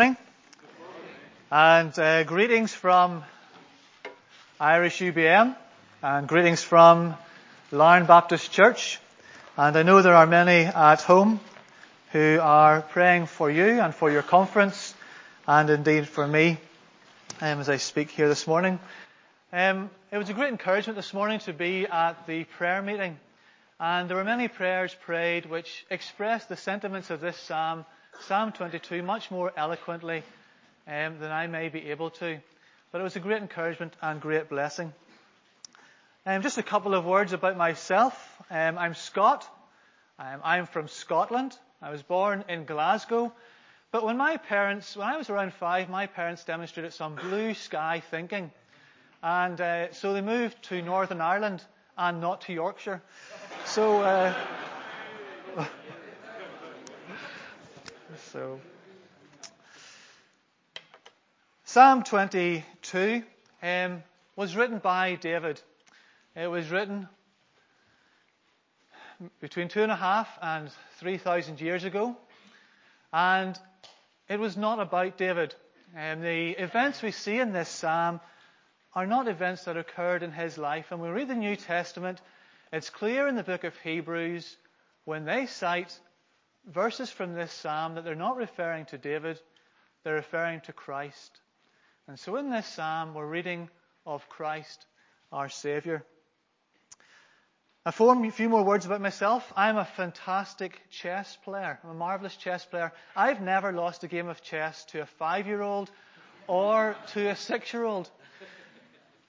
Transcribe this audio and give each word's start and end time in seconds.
morning. 0.00 0.16
And 1.50 1.98
uh, 1.98 2.24
greetings 2.24 2.72
from 2.72 3.22
Irish 4.58 4.98
UBM 5.00 5.54
and 6.02 6.26
greetings 6.26 6.62
from 6.62 7.16
Larne 7.70 8.06
Baptist 8.06 8.50
Church. 8.50 8.98
And 9.58 9.76
I 9.76 9.82
know 9.82 10.00
there 10.00 10.14
are 10.14 10.26
many 10.26 10.64
at 10.64 11.02
home 11.02 11.38
who 12.12 12.38
are 12.40 12.80
praying 12.80 13.26
for 13.26 13.50
you 13.50 13.78
and 13.78 13.94
for 13.94 14.10
your 14.10 14.22
conference 14.22 14.94
and 15.46 15.68
indeed 15.68 16.08
for 16.08 16.26
me 16.26 16.56
um, 17.42 17.60
as 17.60 17.68
I 17.68 17.76
speak 17.76 18.08
here 18.08 18.28
this 18.28 18.46
morning. 18.46 18.78
Um, 19.52 19.90
it 20.10 20.16
was 20.16 20.30
a 20.30 20.32
great 20.32 20.48
encouragement 20.48 20.96
this 20.96 21.12
morning 21.12 21.40
to 21.40 21.52
be 21.52 21.86
at 21.86 22.26
the 22.26 22.44
prayer 22.44 22.80
meeting. 22.80 23.18
And 23.78 24.08
there 24.08 24.16
were 24.16 24.24
many 24.24 24.48
prayers 24.48 24.96
prayed 25.04 25.44
which 25.44 25.84
expressed 25.90 26.48
the 26.48 26.56
sentiments 26.56 27.10
of 27.10 27.20
this 27.20 27.36
psalm 27.36 27.84
Psalm 28.22 28.52
22 28.52 29.02
much 29.02 29.30
more 29.30 29.52
eloquently 29.56 30.22
um, 30.86 31.18
than 31.18 31.30
I 31.32 31.46
may 31.46 31.68
be 31.68 31.90
able 31.90 32.10
to. 32.10 32.38
But 32.92 33.00
it 33.00 33.04
was 33.04 33.16
a 33.16 33.20
great 33.20 33.40
encouragement 33.40 33.94
and 34.02 34.20
great 34.20 34.48
blessing. 34.48 34.92
Um, 36.26 36.42
just 36.42 36.58
a 36.58 36.62
couple 36.62 36.94
of 36.94 37.04
words 37.04 37.32
about 37.32 37.56
myself. 37.56 38.14
Um, 38.50 38.76
I'm 38.76 38.94
Scott. 38.94 39.48
Um, 40.18 40.40
I'm 40.44 40.66
from 40.66 40.88
Scotland. 40.88 41.56
I 41.80 41.90
was 41.90 42.02
born 42.02 42.44
in 42.48 42.66
Glasgow. 42.66 43.32
But 43.90 44.04
when 44.04 44.18
my 44.18 44.36
parents, 44.36 44.96
when 44.96 45.08
I 45.08 45.16
was 45.16 45.30
around 45.30 45.54
five, 45.54 45.88
my 45.88 46.06
parents 46.06 46.44
demonstrated 46.44 46.92
some 46.92 47.14
blue 47.14 47.54
sky 47.54 48.02
thinking. 48.10 48.50
And 49.22 49.60
uh, 49.60 49.92
so 49.92 50.12
they 50.12 50.20
moved 50.20 50.62
to 50.64 50.82
Northern 50.82 51.20
Ireland 51.20 51.64
and 51.96 52.20
not 52.20 52.42
to 52.42 52.52
Yorkshire. 52.52 53.02
So, 53.64 54.02
uh, 54.02 54.34
So, 58.16 58.60
Psalm 61.64 62.02
22 62.02 63.22
um, 63.62 64.02
was 64.34 64.56
written 64.56 64.78
by 64.78 65.14
David. 65.14 65.60
It 66.34 66.48
was 66.48 66.70
written 66.70 67.08
between 69.40 69.68
two 69.68 69.82
and 69.82 69.92
a 69.92 69.96
half 69.96 70.28
and 70.42 70.70
three 70.98 71.18
thousand 71.18 71.60
years 71.60 71.84
ago, 71.84 72.16
and 73.12 73.56
it 74.28 74.40
was 74.40 74.56
not 74.56 74.80
about 74.80 75.16
David. 75.16 75.54
Um, 75.96 76.20
the 76.20 76.50
events 76.50 77.02
we 77.02 77.12
see 77.12 77.38
in 77.38 77.52
this 77.52 77.68
psalm 77.68 78.20
are 78.94 79.06
not 79.06 79.28
events 79.28 79.64
that 79.64 79.76
occurred 79.76 80.24
in 80.24 80.32
his 80.32 80.58
life. 80.58 80.86
And 80.90 81.00
when 81.00 81.10
we 81.10 81.16
read 81.16 81.28
the 81.28 81.34
New 81.34 81.54
Testament, 81.54 82.20
it's 82.72 82.90
clear 82.90 83.28
in 83.28 83.36
the 83.36 83.44
book 83.44 83.62
of 83.62 83.76
Hebrews 83.78 84.56
when 85.04 85.24
they 85.24 85.46
cite 85.46 85.96
verses 86.66 87.10
from 87.10 87.34
this 87.34 87.52
psalm 87.52 87.94
that 87.94 88.04
they're 88.04 88.14
not 88.14 88.36
referring 88.36 88.86
to 88.86 88.98
David, 88.98 89.40
they're 90.04 90.14
referring 90.14 90.60
to 90.62 90.72
Christ. 90.72 91.40
And 92.06 92.18
so 92.18 92.36
in 92.36 92.50
this 92.50 92.66
psalm, 92.66 93.14
we're 93.14 93.26
reading 93.26 93.68
of 94.06 94.28
Christ, 94.28 94.86
our 95.32 95.48
Savior. 95.48 96.04
A 97.86 97.92
few 97.92 98.48
more 98.48 98.62
words 98.62 98.84
about 98.84 99.00
myself. 99.00 99.52
I'm 99.56 99.78
a 99.78 99.84
fantastic 99.84 100.80
chess 100.90 101.38
player. 101.44 101.78
I'm 101.82 101.90
a 101.90 101.94
marvelous 101.94 102.36
chess 102.36 102.64
player. 102.64 102.92
I've 103.16 103.40
never 103.40 103.72
lost 103.72 104.04
a 104.04 104.08
game 104.08 104.28
of 104.28 104.42
chess 104.42 104.84
to 104.86 105.00
a 105.00 105.06
five 105.06 105.46
year 105.46 105.62
old 105.62 105.90
or 106.46 106.94
to 107.12 107.28
a 107.28 107.36
six 107.36 107.72
year 107.72 107.84
old. 107.84 108.10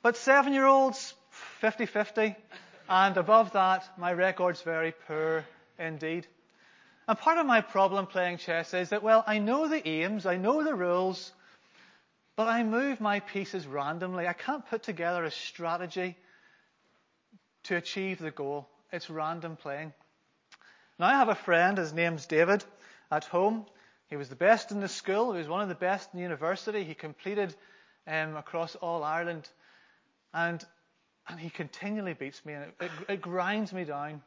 But 0.01 0.17
seven 0.17 0.53
year 0.53 0.65
olds, 0.65 1.13
50 1.59 1.85
50. 1.85 2.35
And 2.89 3.15
above 3.15 3.53
that, 3.53 3.87
my 3.97 4.11
record's 4.11 4.61
very 4.63 4.93
poor 5.07 5.45
indeed. 5.79 6.27
And 7.11 7.19
part 7.19 7.39
of 7.39 7.45
my 7.45 7.59
problem 7.59 8.07
playing 8.07 8.37
chess 8.37 8.73
is 8.73 8.91
that, 8.91 9.03
well, 9.03 9.21
I 9.27 9.37
know 9.37 9.67
the 9.67 9.85
aims, 9.85 10.25
I 10.25 10.37
know 10.37 10.63
the 10.63 10.73
rules, 10.73 11.33
but 12.37 12.47
I 12.47 12.63
move 12.63 13.01
my 13.01 13.19
pieces 13.19 13.67
randomly. 13.67 14.29
I 14.29 14.31
can't 14.31 14.65
put 14.65 14.83
together 14.83 15.25
a 15.25 15.29
strategy 15.29 16.15
to 17.63 17.75
achieve 17.75 18.19
the 18.19 18.31
goal. 18.31 18.69
It's 18.93 19.09
random 19.09 19.57
playing. 19.57 19.91
Now, 20.99 21.07
I 21.07 21.15
have 21.15 21.27
a 21.27 21.35
friend, 21.35 21.77
his 21.77 21.91
name's 21.91 22.27
David, 22.27 22.63
at 23.11 23.25
home. 23.25 23.65
He 24.09 24.15
was 24.15 24.29
the 24.29 24.37
best 24.37 24.71
in 24.71 24.79
the 24.79 24.87
school, 24.87 25.33
he 25.33 25.39
was 25.39 25.49
one 25.49 25.59
of 25.59 25.67
the 25.67 25.75
best 25.75 26.13
in 26.13 26.19
the 26.19 26.23
university. 26.23 26.85
He 26.85 26.93
completed 26.93 27.53
um, 28.07 28.37
across 28.37 28.75
all 28.77 29.03
Ireland. 29.03 29.49
And, 30.33 30.63
and 31.27 31.37
he 31.37 31.49
continually 31.49 32.13
beats 32.13 32.45
me, 32.45 32.53
and 32.53 32.63
it, 32.63 32.75
it, 32.79 32.91
it 33.09 33.21
grinds 33.21 33.73
me 33.73 33.83
down. 33.83 34.21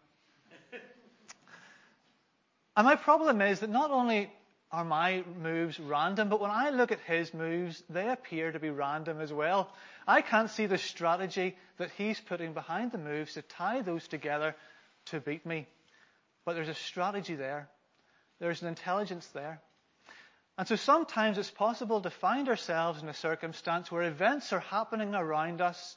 And 2.77 2.87
my 2.87 2.97
problem 2.97 3.41
is 3.41 3.61
that 3.61 3.71
not 3.71 3.91
only 3.91 4.31
are 4.73 4.85
my 4.85 5.23
moves 5.41 5.79
random, 5.79 6.29
but 6.29 6.41
when 6.41 6.51
I 6.51 6.71
look 6.71 6.91
at 6.91 6.99
his 7.01 7.33
moves, 7.33 7.83
they 7.89 8.09
appear 8.11 8.51
to 8.51 8.59
be 8.59 8.71
random 8.71 9.21
as 9.21 9.33
well. 9.33 9.73
I 10.07 10.21
can't 10.21 10.51
see 10.51 10.67
the 10.67 10.79
strategy 10.79 11.57
that 11.79 11.91
he's 11.97 12.21
putting 12.21 12.53
behind 12.53 12.91
the 12.91 12.99
moves 12.99 13.35
to 13.35 13.43
tie 13.43 13.83
those 13.83 14.09
together 14.09 14.57
to 15.07 15.21
beat 15.21 15.47
me. 15.47 15.69
But 16.45 16.55
there's 16.55 16.69
a 16.69 16.75
strategy 16.75 17.37
there. 17.37 17.69
There's 18.41 18.63
an 18.63 18.69
intelligence 18.69 19.27
there. 19.29 19.61
And 20.59 20.67
so 20.67 20.77
sometimes 20.77 21.39
it's 21.39 21.51
possible 21.51 22.01
to 22.01 22.11
find 22.11 22.49
ourselves 22.49 23.03
in 23.03 23.09
a 23.09 23.15
circumstance 23.15 23.91
where 23.91 24.03
events 24.03 24.53
are 24.53 24.61
happening 24.61 25.15
around 25.15 25.61
us 25.61 25.97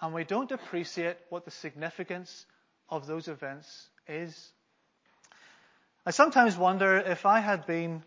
and 0.00 0.14
we 0.14 0.24
don't 0.24 0.52
appreciate 0.52 1.16
what 1.28 1.44
the 1.44 1.50
significance 1.50 2.46
of 2.88 3.06
those 3.06 3.28
events 3.28 3.88
is. 4.06 4.52
I 6.10 6.12
sometimes 6.12 6.56
wonder 6.56 6.96
if 6.96 7.24
I 7.24 7.38
had 7.38 7.66
been 7.66 8.02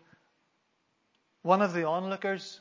one 1.40 1.62
of 1.62 1.72
the 1.72 1.84
onlookers 1.84 2.60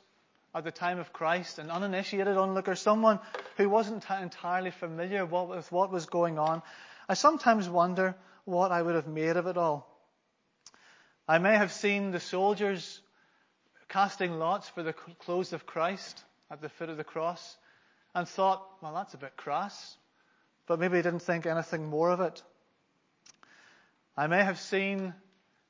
at 0.55 0.63
the 0.63 0.71
time 0.71 0.99
of 0.99 1.11
Christ, 1.11 1.59
an 1.59 1.69
uninitiated 1.69 2.37
onlooker, 2.37 2.75
someone 2.75 3.19
who 3.57 3.67
wasn't 3.67 4.09
entirely 4.09 4.71
familiar 4.71 5.25
with 5.25 5.69
what 5.69 5.91
was 5.91 6.05
going 6.05 6.39
on, 6.39 6.61
I 7.09 7.15
sometimes 7.15 7.67
wonder 7.67 8.15
what 8.45 8.71
I 8.71 8.81
would 8.81 8.95
have 8.95 9.09
made 9.09 9.35
of 9.35 9.47
it 9.47 9.57
all. 9.57 9.85
I 11.27 11.39
may 11.39 11.57
have 11.57 11.73
seen 11.73 12.11
the 12.11 12.21
soldiers 12.21 13.01
casting 13.89 14.39
lots 14.39 14.69
for 14.69 14.81
the 14.81 14.93
clothes 14.93 15.51
of 15.51 15.65
Christ 15.65 16.23
at 16.49 16.61
the 16.61 16.69
foot 16.69 16.87
of 16.87 16.95
the 16.95 17.03
cross 17.03 17.57
and 18.15 18.25
thought, 18.29 18.65
well, 18.81 18.93
that's 18.93 19.13
a 19.13 19.17
bit 19.17 19.35
crass, 19.35 19.97
but 20.67 20.79
maybe 20.79 20.99
I 20.99 21.01
didn't 21.01 21.19
think 21.19 21.45
anything 21.45 21.87
more 21.87 22.11
of 22.11 22.21
it. 22.21 22.41
I 24.15 24.27
may 24.27 24.41
have 24.41 24.57
seen 24.57 25.13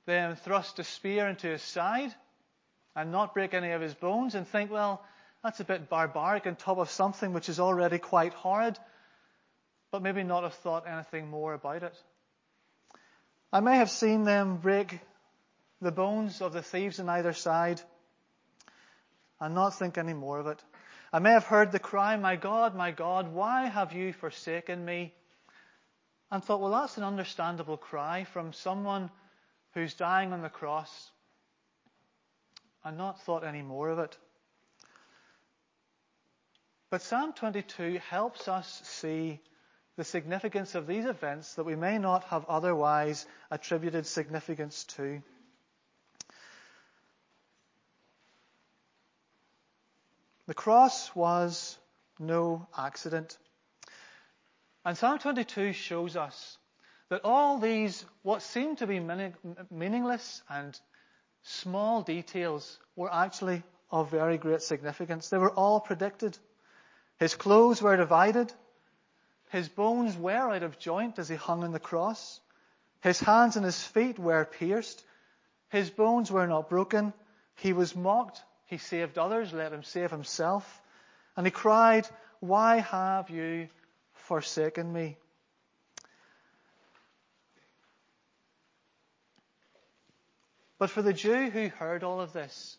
them 0.06 0.36
thrust 0.36 0.80
a 0.80 0.84
spear 0.84 1.28
into 1.28 1.48
his 1.48 1.62
side 1.62 2.14
and 2.96 3.12
not 3.12 3.34
break 3.34 3.54
any 3.54 3.72
of 3.72 3.82
his 3.82 3.94
bones 3.94 4.36
and 4.36 4.48
think, 4.48 4.72
well, 4.72 5.04
that's 5.44 5.60
a 5.60 5.66
bit 5.66 5.90
barbaric 5.90 6.48
on 6.48 6.56
top 6.56 6.78
of 6.78 6.90
something 6.90 7.34
which 7.34 7.50
is 7.50 7.60
already 7.60 8.00
quite 8.00 8.34
horrid, 8.34 8.78
but 9.92 10.02
maybe 10.02 10.24
not 10.24 10.44
have 10.44 10.54
thought 10.56 10.88
anything 10.88 11.30
more 11.30 11.54
about 11.54 11.84
it. 11.84 11.96
I 13.52 13.60
may 13.60 13.78
have 13.78 13.90
seen 13.90 14.24
them 14.24 14.58
break 14.58 15.00
the 15.82 15.92
bones 15.92 16.42
of 16.42 16.54
the 16.54 16.62
thieves 16.62 17.00
on 17.00 17.10
either 17.10 17.34
side 17.34 17.82
and 19.40 19.54
not 19.54 19.78
think 19.78 19.98
any 19.98 20.14
more 20.14 20.40
of 20.40 20.48
it. 20.48 20.64
I 21.12 21.20
may 21.20 21.32
have 21.32 21.46
heard 21.46 21.72
the 21.72 21.80
cry, 21.80 22.16
My 22.16 22.36
God, 22.36 22.76
my 22.76 22.92
God, 22.92 23.34
why 23.34 23.66
have 23.66 23.94
you 23.94 24.14
forsaken 24.14 24.84
me? 24.84 25.14
And 26.32 26.44
thought, 26.44 26.62
well, 26.62 26.72
that's 26.72 26.98
an 26.98 27.04
understandable 27.04 27.78
cry 27.78 28.24
from 28.24 28.54
someone 28.54 29.12
who's 29.74 29.94
dying 29.94 30.34
on 30.34 30.42
the 30.42 30.50
cross 30.50 31.12
and 32.84 32.98
not 32.98 33.22
thought 33.22 33.44
any 33.44 33.62
more 33.62 33.90
of 33.90 34.00
it. 34.00 34.18
But 36.90 37.02
Psalm 37.02 37.34
22 37.34 38.00
helps 38.10 38.48
us 38.48 38.82
see 38.86 39.40
the 39.96 40.04
significance 40.04 40.76
of 40.76 40.88
these 40.88 41.06
events 41.06 41.56
that 41.56 41.64
we 41.64 41.76
may 41.76 41.98
not 41.98 42.24
have 42.26 42.46
otherwise 42.46 43.26
attributed 43.50 44.06
significance 44.06 44.84
to. 44.96 45.22
The 50.46 50.54
cross 50.54 51.16
was 51.16 51.78
no 52.20 52.68
accident. 52.78 53.38
And 54.84 54.98
Psalm 54.98 55.20
22 55.20 55.74
shows 55.74 56.16
us 56.16 56.58
that 57.14 57.22
all 57.24 57.60
these, 57.60 58.04
what 58.24 58.42
seemed 58.42 58.80
to 58.80 58.88
be 58.88 59.00
meaningless 59.70 60.42
and 60.50 60.80
small 61.44 62.02
details, 62.02 62.80
were 62.96 63.14
actually 63.14 63.62
of 63.92 64.10
very 64.10 64.40
great 64.40 64.64
significance. 64.64 65.30
They 65.30 65.38
were 65.38 65.52
all 65.52 65.80
predicted. 65.80 66.36
His 67.20 67.36
clothes 67.36 67.84
were 67.84 67.96
divided. 67.98 68.52
His 69.52 69.70
bones 69.70 70.18
were 70.18 70.50
out 70.50 70.64
of 70.64 70.80
joint 70.80 71.20
as 71.20 71.30
he 71.30 71.36
hung 71.36 71.64
on 71.64 71.72
the 71.72 71.80
cross. 71.80 72.40
His 73.02 73.20
hands 73.20 73.58
and 73.58 73.66
his 73.66 73.86
feet 73.86 74.18
were 74.18 74.46
pierced. 74.46 75.06
His 75.70 75.92
bones 75.92 76.32
were 76.32 76.48
not 76.48 76.68
broken. 76.68 77.14
He 77.58 77.74
was 77.74 77.96
mocked. 77.96 78.42
He 78.66 78.80
saved 78.80 79.20
others. 79.20 79.54
Let 79.54 79.72
him 79.72 79.84
save 79.84 80.10
himself. 80.10 80.82
And 81.38 81.46
he 81.46 81.52
cried, 81.52 82.08
Why 82.40 82.78
have 82.78 83.30
you 83.30 83.68
forsaken 84.14 84.92
me? 84.92 85.18
But 90.84 90.90
for 90.90 91.02
the 91.02 91.14
Jew 91.14 91.50
who 91.50 91.70
heard 91.70 92.04
all 92.04 92.20
of 92.20 92.34
this, 92.34 92.78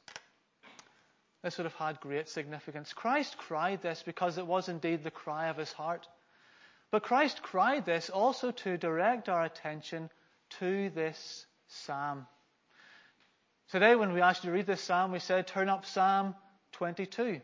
this 1.43 1.57
would 1.57 1.65
have 1.65 1.73
had 1.73 2.01
great 2.01 2.29
significance. 2.29 2.93
Christ 2.93 3.39
cried 3.39 3.81
this 3.81 4.03
because 4.03 4.37
it 4.37 4.47
was 4.47 4.69
indeed 4.69 5.03
the 5.03 5.11
cry 5.11 5.49
of 5.49 5.57
his 5.57 5.73
heart. 5.73 6.07
But 6.91 7.03
Christ 7.03 7.41
cried 7.41 7.87
this 7.87 8.11
also 8.11 8.51
to 8.51 8.77
direct 8.77 9.31
our 9.31 9.43
attention 9.43 10.11
to 10.59 10.91
this 10.91 11.47
psalm. 11.67 12.27
Today, 13.71 13.95
when 13.97 14.13
we 14.13 14.21
asked 14.21 14.45
you 14.45 14.51
to 14.51 14.55
read 14.55 14.67
this 14.67 14.83
psalm, 14.83 15.11
we 15.11 15.19
said, 15.19 15.47
turn 15.47 15.71
up 15.71 15.87
Psalm 15.87 16.35
22. 16.73 17.41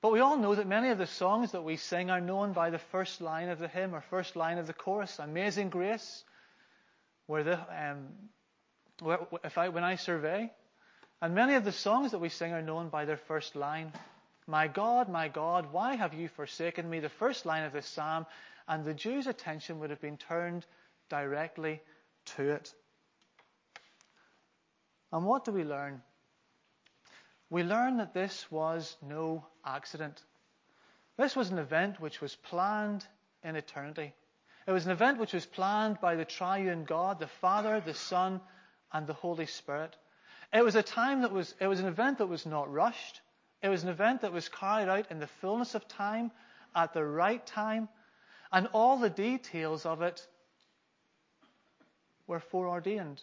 But 0.00 0.12
we 0.12 0.20
all 0.20 0.38
know 0.38 0.54
that 0.54 0.66
many 0.66 0.88
of 0.88 0.96
the 0.96 1.06
songs 1.06 1.52
that 1.52 1.64
we 1.64 1.76
sing 1.76 2.08
are 2.08 2.22
known 2.22 2.54
by 2.54 2.70
the 2.70 2.78
first 2.78 3.20
line 3.20 3.50
of 3.50 3.58
the 3.58 3.68
hymn 3.68 3.94
or 3.94 4.00
first 4.00 4.34
line 4.34 4.56
of 4.56 4.66
the 4.66 4.72
chorus. 4.72 5.18
Amazing 5.18 5.68
grace, 5.68 6.24
where 7.26 7.44
the, 7.44 7.58
um, 7.58 8.08
if 9.44 9.58
I, 9.58 9.68
when 9.68 9.84
I 9.84 9.96
survey. 9.96 10.50
And 11.20 11.34
many 11.34 11.54
of 11.54 11.64
the 11.64 11.72
songs 11.72 12.12
that 12.12 12.18
we 12.18 12.28
sing 12.28 12.52
are 12.52 12.62
known 12.62 12.88
by 12.88 13.04
their 13.04 13.16
first 13.16 13.56
line. 13.56 13.92
My 14.46 14.68
God, 14.68 15.08
my 15.08 15.28
God, 15.28 15.72
why 15.72 15.96
have 15.96 16.14
you 16.14 16.28
forsaken 16.28 16.88
me? 16.88 17.00
The 17.00 17.08
first 17.08 17.44
line 17.44 17.64
of 17.64 17.72
this 17.72 17.86
psalm. 17.86 18.26
And 18.66 18.84
the 18.84 18.94
Jews' 18.94 19.26
attention 19.26 19.80
would 19.80 19.90
have 19.90 20.00
been 20.00 20.16
turned 20.16 20.64
directly 21.08 21.80
to 22.36 22.50
it. 22.50 22.72
And 25.12 25.24
what 25.24 25.44
do 25.44 25.52
we 25.52 25.64
learn? 25.64 26.02
We 27.50 27.62
learn 27.62 27.96
that 27.96 28.12
this 28.12 28.46
was 28.50 28.96
no 29.02 29.46
accident. 29.64 30.22
This 31.16 31.34
was 31.34 31.50
an 31.50 31.58
event 31.58 32.00
which 32.00 32.20
was 32.20 32.36
planned 32.36 33.06
in 33.42 33.56
eternity. 33.56 34.12
It 34.66 34.72
was 34.72 34.84
an 34.84 34.92
event 34.92 35.18
which 35.18 35.32
was 35.32 35.46
planned 35.46 35.98
by 36.00 36.14
the 36.14 36.26
triune 36.26 36.84
God, 36.84 37.18
the 37.18 37.26
Father, 37.26 37.80
the 37.80 37.94
Son, 37.94 38.40
and 38.92 39.06
the 39.06 39.12
Holy 39.12 39.46
Spirit. 39.46 39.96
It 40.52 40.64
was 40.64 40.74
a 40.74 40.82
time 40.82 41.22
that 41.22 41.32
was, 41.32 41.54
it 41.60 41.66
was 41.66 41.80
an 41.80 41.86
event 41.86 42.18
that 42.18 42.26
was 42.26 42.46
not 42.46 42.72
rushed. 42.72 43.20
It 43.62 43.68
was 43.68 43.82
an 43.82 43.88
event 43.88 44.22
that 44.22 44.32
was 44.32 44.48
carried 44.48 44.88
out 44.88 45.10
in 45.10 45.18
the 45.18 45.26
fullness 45.26 45.74
of 45.74 45.88
time, 45.88 46.30
at 46.74 46.92
the 46.94 47.04
right 47.04 47.44
time, 47.46 47.88
and 48.52 48.68
all 48.72 48.98
the 48.98 49.10
details 49.10 49.84
of 49.84 50.02
it 50.02 50.26
were 52.26 52.40
foreordained. 52.40 53.22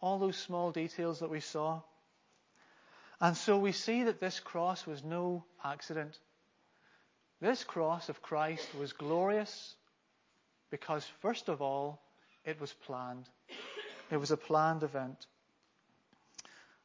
All 0.00 0.18
those 0.18 0.36
small 0.36 0.72
details 0.72 1.20
that 1.20 1.30
we 1.30 1.40
saw. 1.40 1.82
And 3.20 3.36
so 3.36 3.58
we 3.58 3.72
see 3.72 4.04
that 4.04 4.20
this 4.20 4.40
cross 4.40 4.86
was 4.86 5.04
no 5.04 5.44
accident. 5.62 6.18
This 7.40 7.64
cross 7.64 8.08
of 8.08 8.22
Christ 8.22 8.68
was 8.78 8.92
glorious 8.92 9.74
because, 10.70 11.04
first 11.20 11.48
of 11.48 11.60
all, 11.60 12.00
it 12.44 12.60
was 12.60 12.72
planned. 12.72 13.28
It 14.10 14.16
was 14.16 14.30
a 14.30 14.36
planned 14.36 14.82
event. 14.82 15.26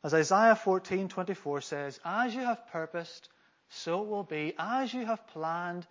As 0.04 0.14
Isaiah 0.14 0.56
14:24 0.56 1.64
says, 1.64 2.00
"As 2.06 2.36
you 2.36 2.42
have 2.42 2.68
purposed, 2.68 3.30
so 3.70 4.04
it 4.04 4.08
will 4.08 4.24
be; 4.24 4.54
as 4.60 4.94
you 4.94 5.06
have 5.06 5.26
planned, 5.28 5.88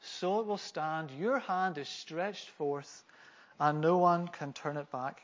so 0.00 0.40
it 0.40 0.46
will 0.46 0.58
stand. 0.58 1.10
Your 1.10 1.38
hand 1.38 1.78
is 1.78 1.88
stretched 1.88 2.50
forth, 2.50 3.04
and 3.58 3.80
no 3.80 3.96
one 3.96 4.28
can 4.28 4.52
turn 4.52 4.76
it 4.76 4.90
back." 4.90 5.22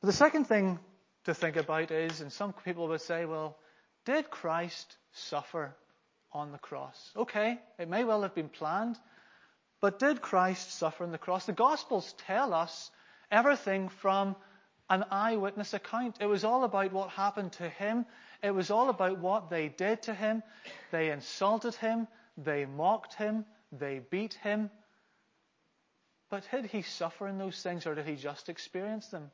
But 0.00 0.06
the 0.06 0.12
second 0.14 0.46
thing 0.46 0.78
to 1.24 1.34
think 1.34 1.56
about 1.56 1.90
is, 1.90 2.22
and 2.22 2.32
some 2.32 2.54
people 2.54 2.88
would 2.88 3.02
say, 3.02 3.26
well, 3.26 3.58
did 4.06 4.30
Christ 4.30 4.96
suffer 5.12 5.74
on 6.32 6.52
the 6.52 6.58
cross? 6.58 7.12
Okay, 7.14 7.60
it 7.78 7.88
may 7.88 8.04
well 8.04 8.22
have 8.22 8.34
been 8.34 8.48
planned, 8.48 8.98
but 9.80 9.98
did 9.98 10.22
Christ 10.22 10.70
suffer 10.70 11.04
on 11.04 11.12
the 11.12 11.18
cross? 11.18 11.44
The 11.44 11.52
Gospels 11.52 12.14
tell 12.14 12.54
us 12.54 12.90
everything 13.30 13.88
from 13.88 14.36
an 14.90 15.04
eyewitness 15.10 15.74
account. 15.74 16.16
It 16.20 16.26
was 16.26 16.44
all 16.44 16.64
about 16.64 16.92
what 16.92 17.10
happened 17.10 17.52
to 17.52 17.68
him. 17.68 18.06
It 18.42 18.52
was 18.52 18.70
all 18.70 18.88
about 18.88 19.18
what 19.18 19.50
they 19.50 19.68
did 19.68 20.02
to 20.02 20.14
him. 20.14 20.42
They 20.90 21.10
insulted 21.10 21.74
him. 21.74 22.08
They 22.36 22.64
mocked 22.64 23.14
him. 23.14 23.44
They 23.72 24.00
beat 24.10 24.34
him. 24.34 24.70
But 26.30 26.44
did 26.50 26.66
he 26.66 26.82
suffer 26.82 27.26
in 27.26 27.38
those 27.38 27.60
things 27.62 27.86
or 27.86 27.94
did 27.94 28.06
he 28.06 28.16
just 28.16 28.48
experience 28.48 29.08
them? 29.08 29.30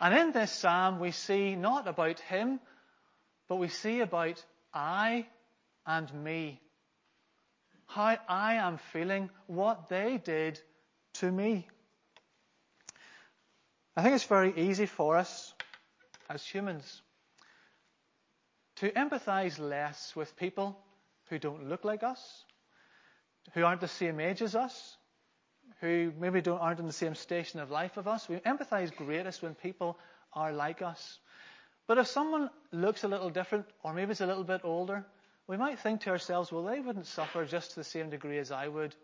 And 0.00 0.14
in 0.14 0.32
this 0.32 0.52
psalm, 0.52 1.00
we 1.00 1.10
see 1.10 1.54
not 1.54 1.88
about 1.88 2.20
him, 2.20 2.60
but 3.48 3.56
we 3.56 3.68
see 3.68 4.00
about 4.00 4.42
I 4.72 5.26
and 5.86 6.12
me. 6.24 6.60
How 7.86 8.18
I 8.28 8.54
am 8.54 8.78
feeling, 8.92 9.30
what 9.46 9.88
they 9.88 10.18
did 10.22 10.60
to 11.14 11.30
me. 11.30 11.66
I 13.98 14.02
think 14.02 14.14
it's 14.14 14.22
very 14.22 14.54
easy 14.56 14.86
for 14.86 15.16
us 15.16 15.52
as 16.30 16.46
humans 16.46 17.02
to 18.76 18.90
empathize 18.90 19.58
less 19.58 20.14
with 20.14 20.36
people 20.36 20.78
who 21.28 21.40
don't 21.40 21.68
look 21.68 21.84
like 21.84 22.04
us, 22.04 22.44
who 23.54 23.64
aren't 23.64 23.80
the 23.80 23.88
same 23.88 24.20
age 24.20 24.40
as 24.40 24.54
us, 24.54 24.96
who 25.80 26.12
maybe 26.16 26.40
don't, 26.40 26.60
aren't 26.60 26.78
in 26.78 26.86
the 26.86 26.92
same 26.92 27.16
station 27.16 27.58
of 27.58 27.72
life 27.72 27.96
of 27.96 28.06
us. 28.06 28.28
We 28.28 28.36
empathize 28.36 28.94
greatest 28.94 29.42
when 29.42 29.56
people 29.56 29.98
are 30.32 30.52
like 30.52 30.80
us. 30.80 31.18
But 31.88 31.98
if 31.98 32.06
someone 32.06 32.50
looks 32.70 33.02
a 33.02 33.08
little 33.08 33.30
different, 33.30 33.66
or 33.82 33.92
maybe 33.92 34.12
is 34.12 34.20
a 34.20 34.26
little 34.28 34.44
bit 34.44 34.60
older, 34.62 35.04
we 35.48 35.56
might 35.56 35.80
think 35.80 36.02
to 36.02 36.10
ourselves, 36.10 36.52
well, 36.52 36.62
they 36.62 36.78
wouldn't 36.78 37.06
suffer 37.06 37.44
just 37.44 37.70
to 37.70 37.80
the 37.80 37.84
same 37.84 38.10
degree 38.10 38.38
as 38.38 38.52
I 38.52 38.68
would. 38.68 38.94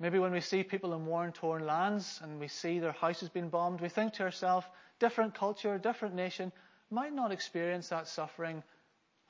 Maybe 0.00 0.18
when 0.18 0.32
we 0.32 0.40
see 0.40 0.64
people 0.64 0.92
in 0.94 1.06
war 1.06 1.24
and 1.24 1.34
torn 1.34 1.66
lands 1.66 2.20
and 2.22 2.40
we 2.40 2.48
see 2.48 2.80
their 2.80 2.92
houses 2.92 3.28
being 3.28 3.48
bombed, 3.48 3.80
we 3.80 3.88
think 3.88 4.14
to 4.14 4.24
ourselves, 4.24 4.66
different 4.98 5.34
culture, 5.34 5.78
different 5.78 6.14
nation 6.14 6.52
might 6.90 7.14
not 7.14 7.32
experience 7.32 7.88
that 7.88 8.08
suffering 8.08 8.62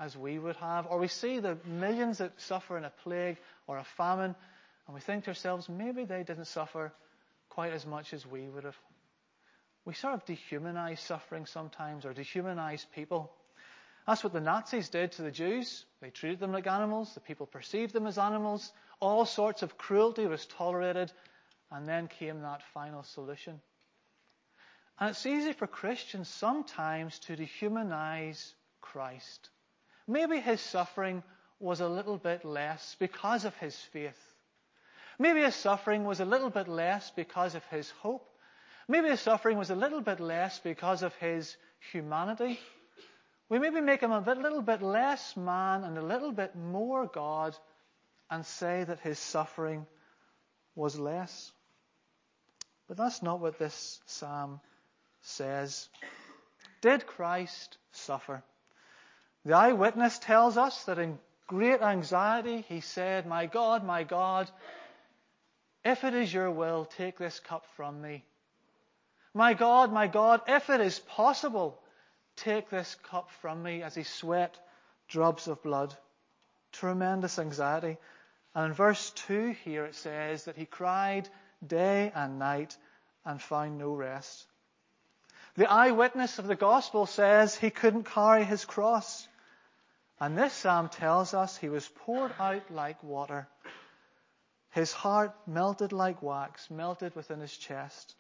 as 0.01 0.17
we 0.17 0.39
would 0.39 0.57
have. 0.57 0.87
Or 0.89 0.99
we 0.99 1.09
see 1.09 1.39
the 1.39 1.59
millions 1.67 2.19
that 2.19 2.41
suffer 2.41 2.79
in 2.79 2.85
a 2.85 2.93
plague 3.03 3.37
or 3.67 3.79
a 3.79 3.85
famine 3.85 4.35
and 4.87 4.95
we 4.95 5.01
think 5.01 5.25
to 5.25 5.31
ourselves, 5.31 5.69
maybe 5.69 6.05
they 6.05 6.23
didn't 6.25 6.47
suffer 6.47 6.93
quite 7.49 7.73
as 7.73 7.87
much 7.87 8.13
as 8.13 8.27
we 8.27 8.49
would 8.49 8.65
have. 8.65 8.77
We 9.85 9.95
sort 9.95 10.15
of 10.15 10.25
dehumanize 10.27 10.99
suffering 10.99 11.47
sometimes, 11.47 12.05
or 12.05 12.13
dehumanize 12.13 12.85
people. 12.95 13.33
That's 14.07 14.23
what 14.23 14.33
the 14.33 14.41
Nazis 14.41 14.91
did 14.91 15.13
to 15.13 15.23
the 15.23 15.31
Jews. 15.31 15.85
They 16.01 16.11
treated 16.11 16.39
them 16.39 16.53
like 16.53 16.67
animals. 16.67 17.15
The 17.15 17.21
people 17.21 17.47
perceived 17.47 17.95
them 17.95 18.07
as 18.07 18.19
animals. 18.19 18.73
All 19.05 19.27
sorts 19.27 19.63
of 19.63 19.77
cruelty 19.77 20.27
was 20.27 20.47
tolerated. 20.47 21.13
And 21.71 21.87
then 21.87 22.09
came 22.09 22.41
that 22.41 22.63
final 22.73 23.03
solution. 23.03 23.61
And 24.99 25.11
it's 25.11 25.27
easy 25.27 25.53
for 25.53 25.67
Christians 25.67 26.29
sometimes 26.29 27.19
to 27.21 27.37
dehumanize 27.37 28.55
Christ. 28.81 29.51
Maybe 30.07 30.41
his 30.41 30.61
suffering 30.61 31.23
was 31.59 31.81
a 31.81 31.89
little 31.89 32.17
bit 32.17 32.45
less 32.45 32.97
because 32.99 33.45
of 33.45 33.55
his 33.57 33.77
faith. 33.77 34.19
Maybe 35.19 35.41
his 35.43 35.55
suffering 35.55 36.05
was 36.05 36.21
a 36.21 36.25
little 36.25 36.51
bit 36.51 36.69
less 36.69 37.11
because 37.11 37.55
of 37.55 37.65
his 37.67 37.91
hope. 37.91 38.27
Maybe 38.89 39.09
his 39.09 39.21
suffering 39.21 39.59
was 39.59 39.71
a 39.71 39.77
little 39.77 40.01
bit 40.01 40.21
less 40.21 40.61
because 40.61 41.03
of 41.03 41.15
his 41.17 41.57
humanity. 41.93 42.59
We 43.49 43.59
maybe 43.59 43.81
make 43.81 44.01
him 44.01 44.13
a 44.13 44.21
little 44.21 44.63
bit 44.63 44.81
less 44.81 45.37
man 45.37 45.85
and 45.85 45.99
a 45.99 46.03
little 46.03 46.33
bit 46.33 46.57
more 46.57 47.07
God 47.07 47.55
and 48.31 48.45
say 48.45 48.85
that 48.85 49.01
his 49.01 49.19
suffering 49.19 49.87
was 50.75 50.99
less. 50.99 51.53
But 52.89 52.97
that's 52.97 53.23
not 53.23 53.41
what 53.41 53.59
this 53.59 54.01
psalm 54.07 54.61
says. 55.23 55.89
Did 56.81 57.07
Christ 57.07 57.79
suffer? 57.93 58.43
The 59.45 59.55
eyewitness 59.55 60.19
tells 60.19 60.57
us 60.57 60.85
that 60.85 60.99
in 60.99 61.19
great 61.47 61.83
anxiety 61.83 62.65
he 62.69 62.81
said, 62.81 63.27
My 63.27 63.47
God, 63.47 63.85
my 63.85 64.05
God, 64.05 64.51
if 65.85 66.05
it 66.05 66.15
is 66.15 66.33
your 66.33 66.51
will, 66.51 66.87
take 66.87 67.19
this 67.19 67.41
cup 67.41 67.65
from 67.77 68.01
me. 68.01 68.25
My 69.35 69.55
God, 69.55 69.93
my 69.93 70.07
God, 70.07 70.43
if 70.47 70.71
it 70.71 70.81
is 70.81 70.99
possible, 70.99 71.81
take 72.37 72.71
this 72.71 72.97
cup 73.11 73.31
from 73.43 73.63
me 73.63 73.83
as 73.83 73.95
he 73.95 74.03
sweat 74.03 74.57
drops 75.09 75.47
of 75.47 75.63
blood. 75.63 75.95
Tremendous 76.75 77.39
anxiety. 77.39 77.97
And 78.55 78.67
in 78.67 78.73
verse 78.73 79.11
2 79.11 79.57
here 79.65 79.85
it 79.85 79.95
says 79.95 80.45
that 80.45 80.57
he 80.57 80.67
cried 80.67 81.29
day 81.67 82.13
and 82.15 82.39
night 82.39 82.77
and 83.25 83.41
found 83.41 83.79
no 83.79 83.95
rest. 83.95 84.47
The 85.57 85.71
eyewitness 85.71 86.39
of 86.39 86.47
the 86.47 86.57
gospel 86.57 87.07
says 87.07 87.55
he 87.55 87.71
couldn't 87.71 88.05
carry 88.05 88.45
his 88.45 88.65
cross. 88.65 89.27
And 90.21 90.37
this 90.37 90.53
psalm 90.53 90.89
tells 90.89 91.35
us 91.35 91.57
he 91.57 91.69
was 91.69 91.89
poured 91.89 92.33
out 92.39 92.71
like 92.71 93.03
water. 93.03 93.49
His 94.71 94.93
heart 94.93 95.33
melted 95.47 95.93
like 95.93 96.23
wax, 96.23 96.71
melted 96.71 97.15
within 97.15 97.41
his 97.41 97.57
chest. 97.57 98.15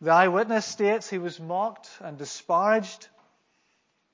The 0.00 0.12
eyewitness 0.12 0.66
states 0.66 1.10
he 1.10 1.18
was 1.18 1.40
mocked 1.40 1.88
and 2.00 2.18
disparaged. 2.18 3.08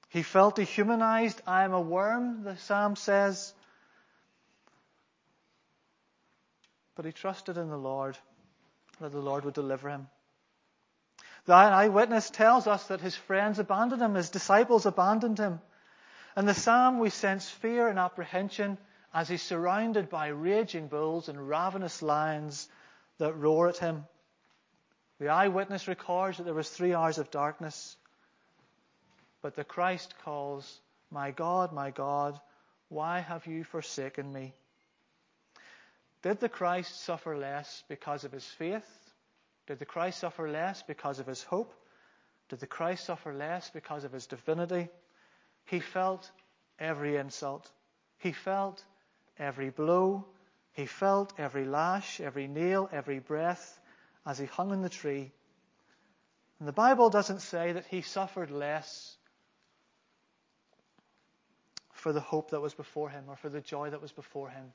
He 0.09 0.23
felt 0.23 0.57
dehumanized. 0.57 1.41
I 1.47 1.65
am 1.65 1.73
a 1.73 1.81
worm, 1.81 2.43
the 2.43 2.57
psalm 2.57 2.97
says. 2.97 3.53
But 6.95 7.05
he 7.05 7.13
trusted 7.13 7.57
in 7.57 7.69
the 7.69 7.77
Lord, 7.77 8.19
that 9.01 9.13
the 9.13 9.21
Lord 9.21 9.45
would 9.45 9.55
deliver 9.55 9.89
him. 9.89 10.09
The 11.45 11.55
eyewitness 11.55 12.29
tells 12.31 12.67
us 12.67 12.89
that 12.89 13.01
his 13.01 13.17
friends 13.17 13.59
abandoned 13.59 14.03
him, 14.03 14.15
his 14.15 14.31
disciples 14.31 14.85
abandoned 14.85 15.39
him. 15.39 15.61
In 16.37 16.45
the 16.45 16.55
psalm, 16.55 16.99
we 16.99 17.11
sense 17.11 17.49
fear 17.49 17.89
and 17.89 17.99
apprehension 17.99 18.79
as 19.15 19.29
he's 19.29 19.43
surrounded 19.43 20.11
by 20.11 20.29
raging 20.29 20.89
bulls 20.89 21.29
and 21.29 21.49
ravenous 21.49 22.03
lions 22.03 22.69
that 23.19 23.33
roar 23.35 23.69
at 23.69 23.79
him. 23.79 24.05
The 25.21 25.29
eyewitness 25.29 25.89
records 25.89 26.37
that 26.37 26.45
there 26.45 26.55
was 26.55 26.69
three 26.69 26.95
hours 26.95 27.19
of 27.19 27.31
darkness. 27.31 27.97
But 29.43 29.55
the 29.55 29.65
Christ 29.65 30.15
calls, 30.25 30.81
My 31.11 31.31
God, 31.31 31.73
my 31.73 31.91
God, 31.91 32.39
why 32.89 33.21
have 33.21 33.47
you 33.47 33.65
forsaken 33.65 34.33
me? 34.33 34.55
Did 36.23 36.41
the 36.41 36.49
Christ 36.49 37.03
suffer 37.03 37.37
less 37.37 37.85
because 37.89 38.25
of 38.25 38.33
his 38.33 38.45
faith? 38.45 38.89
Did 39.67 39.79
the 39.79 39.85
Christ 39.85 40.19
suffer 40.19 40.49
less 40.49 40.83
because 40.83 41.19
of 41.21 41.27
his 41.27 41.43
hope? 41.43 41.73
Did 42.49 42.61
the 42.61 42.67
Christ 42.67 43.05
suffer 43.05 43.33
less 43.33 43.71
because 43.71 44.05
of 44.05 44.13
his 44.13 44.27
divinity? 44.27 44.89
He 45.67 45.81
felt 45.81 46.31
every 46.79 47.17
insult. 47.17 47.71
He 48.19 48.33
felt 48.33 48.83
every 49.39 49.71
blow. 49.71 50.25
He 50.73 50.87
felt 50.87 51.33
every 51.39 51.67
lash, 51.67 52.21
every 52.21 52.49
nail, 52.49 52.89
every 52.91 53.19
breath 53.19 53.79
as 54.27 54.39
he 54.39 54.47
hung 54.47 54.73
on 54.73 54.83
the 54.83 54.89
tree. 54.89 55.31
And 56.59 56.67
the 56.67 56.73
Bible 56.73 57.11
doesn't 57.11 57.41
say 57.41 57.73
that 57.73 57.87
he 57.87 58.01
suffered 58.01 58.51
less 58.51 59.18
for 61.99 62.13
the 62.13 62.21
hope 62.21 62.51
that 62.51 62.61
was 62.61 62.75
before 62.75 63.11
him 63.11 63.25
or 63.29 63.37
for 63.37 63.49
the 63.49 63.61
joy 63.61 63.91
that 63.91 64.01
was 64.01 64.13
before 64.13 64.49
him. 64.49 64.73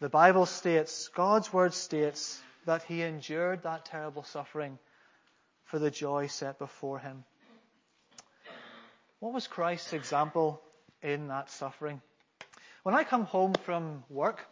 The 0.00 0.10
Bible 0.10 0.44
states, 0.44 1.08
God's 1.08 1.52
word 1.52 1.72
states, 1.72 2.40
that 2.66 2.82
he 2.82 3.02
endured 3.02 3.62
that 3.62 3.86
terrible 3.86 4.22
suffering 4.22 4.78
for 5.64 5.78
the 5.78 5.90
joy 5.90 6.26
set 6.26 6.58
before 6.58 6.98
him. 6.98 7.24
What 9.20 9.32
was 9.32 9.46
Christ's 9.46 9.94
example 9.94 10.60
in 11.02 11.28
that 11.28 11.50
suffering? 11.50 12.02
When 12.82 12.94
I 12.94 13.02
come 13.02 13.24
home 13.24 13.54
from 13.64 14.04
work, 14.10 14.46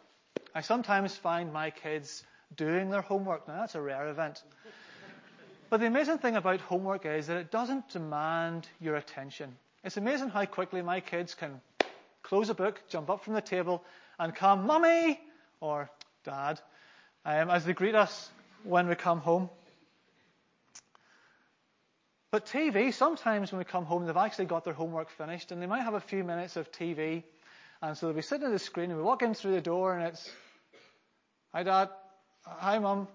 I 0.55 0.61
sometimes 0.61 1.15
find 1.15 1.53
my 1.53 1.69
kids 1.69 2.23
doing 2.55 2.89
their 2.89 3.01
homework. 3.01 3.47
Now, 3.47 3.59
that's 3.59 3.75
a 3.75 3.81
rare 3.81 4.09
event. 4.09 4.41
But 5.69 5.79
the 5.81 5.85
amazing 5.85 6.17
thing 6.17 6.35
about 6.35 6.61
homework 6.61 7.05
is 7.05 7.27
that 7.27 7.37
it 7.37 7.51
doesn't 7.51 7.89
demand 7.89 8.67
your 8.79 8.95
attention. 8.95 9.55
It's 9.83 9.97
amazing 9.97 10.29
how 10.29 10.45
quickly 10.45 10.81
my 10.81 10.99
kids 10.99 11.35
can 11.35 11.61
close 12.25 12.49
a 12.49 12.55
book, 12.55 12.81
jump 12.89 13.09
up 13.09 13.23
from 13.23 13.35
the 13.35 13.41
table, 13.41 13.83
and 14.19 14.33
come, 14.33 14.65
Mummy! 14.65 15.19
or 15.61 15.89
Dad, 16.23 16.59
um, 17.23 17.49
as 17.49 17.65
they 17.65 17.73
greet 17.73 17.95
us 17.95 18.29
when 18.63 18.87
we 18.87 18.95
come 18.95 19.19
home. 19.19 19.49
But 22.31 22.47
TV, 22.47 22.93
sometimes 22.93 23.51
when 23.51 23.59
we 23.59 23.65
come 23.65 23.85
home, 23.85 24.05
they've 24.05 24.17
actually 24.17 24.45
got 24.45 24.65
their 24.65 24.73
homework 24.73 25.09
finished 25.09 25.51
and 25.51 25.61
they 25.61 25.67
might 25.67 25.83
have 25.83 25.93
a 25.93 26.01
few 26.01 26.23
minutes 26.23 26.57
of 26.57 26.71
TV. 26.71 27.23
And 27.81 27.95
so 27.95 28.07
they'll 28.07 28.15
be 28.15 28.21
sitting 28.21 28.47
at 28.47 28.51
the 28.51 28.59
screen 28.59 28.89
and 28.89 28.97
we 28.97 29.03
walk 29.05 29.21
in 29.21 29.33
through 29.33 29.53
the 29.53 29.61
door 29.61 29.97
and 29.97 30.07
it's, 30.07 30.29
Hi 31.53 31.63
Dad, 31.63 31.89
Hi 32.43 32.79
Mum. 32.79 33.07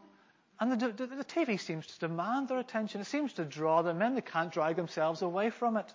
And 0.58 0.72
the, 0.72 0.88
the, 0.88 1.06
the 1.06 1.24
TV 1.24 1.60
seems 1.60 1.86
to 1.88 1.98
demand 1.98 2.48
their 2.48 2.58
attention. 2.58 3.00
It 3.00 3.06
seems 3.06 3.34
to 3.34 3.44
draw 3.44 3.82
them 3.82 4.00
in. 4.02 4.14
They 4.14 4.20
can't 4.20 4.52
drag 4.52 4.76
themselves 4.76 5.20
away 5.20 5.50
from 5.50 5.76
it. 5.76 5.92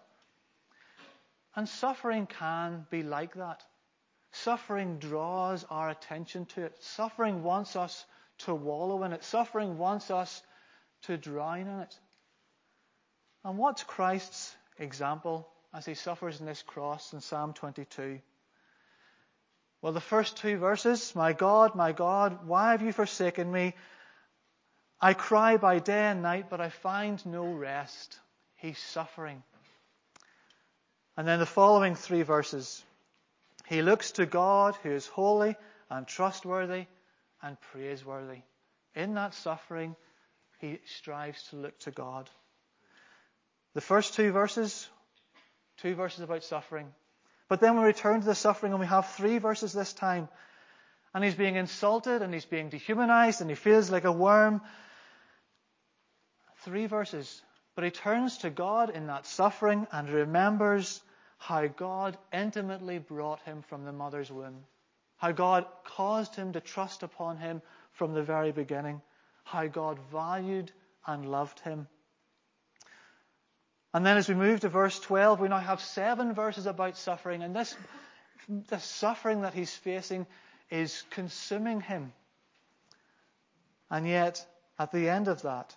And 1.55 1.69
suffering 1.69 2.27
can 2.27 2.85
be 2.89 3.03
like 3.03 3.35
that. 3.35 3.63
Suffering 4.31 4.99
draws 4.99 5.63
our 5.69 5.89
attention 5.89 6.45
to 6.47 6.65
it. 6.65 6.75
Suffering 6.83 7.43
wants 7.43 7.75
us 7.77 8.05
to 8.39 8.53
wallow 8.53 9.03
in 9.03 9.13
it. 9.13 9.23
Suffering 9.23 9.77
wants 9.77 10.11
us 10.11 10.43
to 11.03 11.15
drown 11.17 11.61
in 11.61 11.79
it. 11.79 11.97
And 13.45 13.57
what's 13.57 13.83
Christ's 13.83 14.53
example 14.77 15.47
as 15.73 15.85
he 15.85 15.93
suffers 15.93 16.39
in 16.41 16.45
this 16.45 16.61
cross 16.61 17.13
in 17.13 17.21
Psalm 17.21 17.53
22? 17.53 18.19
Well, 19.81 19.93
the 19.93 20.01
first 20.01 20.37
two 20.37 20.57
verses, 20.57 21.15
My 21.15 21.31
God, 21.31 21.75
my 21.75 21.91
God, 21.91 22.47
why 22.47 22.71
have 22.71 22.81
you 22.81 22.91
forsaken 22.91 23.49
me? 23.49 23.75
I 24.99 25.13
cry 25.13 25.57
by 25.57 25.79
day 25.79 26.07
and 26.07 26.21
night, 26.21 26.49
but 26.49 26.59
I 26.59 26.69
find 26.69 27.23
no 27.25 27.45
rest. 27.45 28.19
He's 28.55 28.79
suffering. 28.79 29.43
And 31.17 31.27
then 31.27 31.39
the 31.39 31.45
following 31.45 31.95
three 31.95 32.23
verses. 32.23 32.83
He 33.67 33.81
looks 33.81 34.11
to 34.13 34.25
God 34.25 34.75
who 34.83 34.91
is 34.91 35.07
holy 35.07 35.55
and 35.89 36.05
trustworthy 36.05 36.85
and 37.41 37.59
praiseworthy. 37.71 38.41
In 38.95 39.15
that 39.15 39.33
suffering, 39.33 39.95
he 40.59 40.79
strives 40.97 41.41
to 41.49 41.55
look 41.55 41.77
to 41.79 41.91
God. 41.91 42.29
The 43.73 43.81
first 43.81 44.13
two 44.13 44.31
verses, 44.31 44.87
two 45.77 45.95
verses 45.95 46.21
about 46.21 46.43
suffering. 46.43 46.87
But 47.47 47.59
then 47.59 47.77
we 47.77 47.85
return 47.85 48.21
to 48.21 48.25
the 48.25 48.35
suffering 48.35 48.73
and 48.73 48.79
we 48.79 48.87
have 48.87 49.09
three 49.11 49.37
verses 49.37 49.73
this 49.73 49.93
time. 49.93 50.27
And 51.13 51.23
he's 51.23 51.35
being 51.35 51.55
insulted 51.55 52.21
and 52.21 52.33
he's 52.33 52.45
being 52.45 52.69
dehumanized 52.69 53.41
and 53.41 53.49
he 53.49 53.55
feels 53.55 53.89
like 53.89 54.03
a 54.03 54.11
worm. 54.11 54.61
Three 56.63 56.87
verses. 56.87 57.41
But 57.75 57.83
he 57.83 57.91
turns 57.91 58.39
to 58.39 58.49
God 58.49 58.89
in 58.89 59.07
that 59.07 59.25
suffering 59.25 59.87
and 59.91 60.09
remembers 60.09 61.01
how 61.37 61.67
God 61.67 62.17
intimately 62.33 62.99
brought 62.99 63.41
him 63.41 63.61
from 63.61 63.85
the 63.85 63.91
mother's 63.91 64.31
womb, 64.31 64.63
how 65.17 65.31
God 65.31 65.65
caused 65.83 66.35
him 66.35 66.53
to 66.53 66.61
trust 66.61 67.03
upon 67.03 67.37
him 67.37 67.61
from 67.91 68.13
the 68.13 68.23
very 68.23 68.51
beginning, 68.51 69.01
how 69.43 69.67
God 69.67 69.99
valued 70.11 70.71
and 71.05 71.29
loved 71.29 71.59
him. 71.59 71.87
And 73.93 74.05
then 74.05 74.17
as 74.17 74.27
we 74.27 74.35
move 74.35 74.59
to 74.61 74.69
verse 74.69 74.99
12, 74.99 75.39
we 75.39 75.47
now 75.47 75.59
have 75.59 75.79
seven 75.79 76.33
verses 76.33 76.65
about 76.65 76.97
suffering, 76.97 77.41
and 77.43 77.55
this, 77.55 77.75
the 78.67 78.79
suffering 78.79 79.41
that 79.41 79.53
he's 79.53 79.73
facing 79.73 80.27
is 80.69 81.03
consuming 81.11 81.79
him. 81.79 82.11
And 83.89 84.07
yet, 84.07 84.45
at 84.77 84.91
the 84.91 85.09
end 85.09 85.27
of 85.27 85.43
that, 85.43 85.75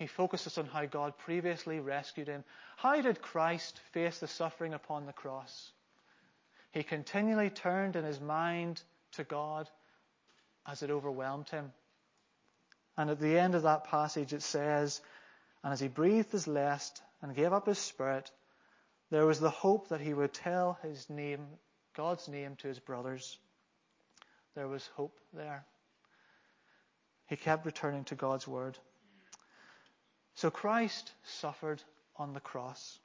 he 0.00 0.06
focuses 0.06 0.56
on 0.56 0.64
how 0.64 0.86
God 0.86 1.18
previously 1.18 1.78
rescued 1.78 2.26
him. 2.26 2.42
How 2.78 3.02
did 3.02 3.20
Christ 3.20 3.78
face 3.92 4.18
the 4.18 4.26
suffering 4.26 4.72
upon 4.72 5.04
the 5.04 5.12
cross? 5.12 5.72
He 6.72 6.82
continually 6.82 7.50
turned 7.50 7.96
in 7.96 8.04
his 8.04 8.18
mind 8.18 8.80
to 9.12 9.24
God 9.24 9.68
as 10.66 10.82
it 10.82 10.90
overwhelmed 10.90 11.50
him. 11.50 11.70
And 12.96 13.10
at 13.10 13.20
the 13.20 13.38
end 13.38 13.54
of 13.54 13.64
that 13.64 13.84
passage 13.84 14.32
it 14.32 14.40
says, 14.40 15.02
And 15.62 15.70
as 15.70 15.80
he 15.80 15.88
breathed 15.88 16.32
his 16.32 16.48
last 16.48 17.02
and 17.20 17.36
gave 17.36 17.52
up 17.52 17.66
his 17.66 17.78
spirit, 17.78 18.30
there 19.10 19.26
was 19.26 19.38
the 19.38 19.50
hope 19.50 19.90
that 19.90 20.00
he 20.00 20.14
would 20.14 20.32
tell 20.32 20.78
his 20.82 21.10
name, 21.10 21.46
God's 21.94 22.26
name, 22.26 22.56
to 22.56 22.68
his 22.68 22.78
brothers. 22.78 23.36
There 24.54 24.66
was 24.66 24.88
hope 24.96 25.18
there. 25.34 25.66
He 27.26 27.36
kept 27.36 27.66
returning 27.66 28.04
to 28.04 28.14
God's 28.14 28.48
word. 28.48 28.78
So 30.40 30.50
Christ 30.50 31.12
suffered 31.22 31.82
on 32.16 32.32
the 32.32 32.40
cross. 32.40 32.98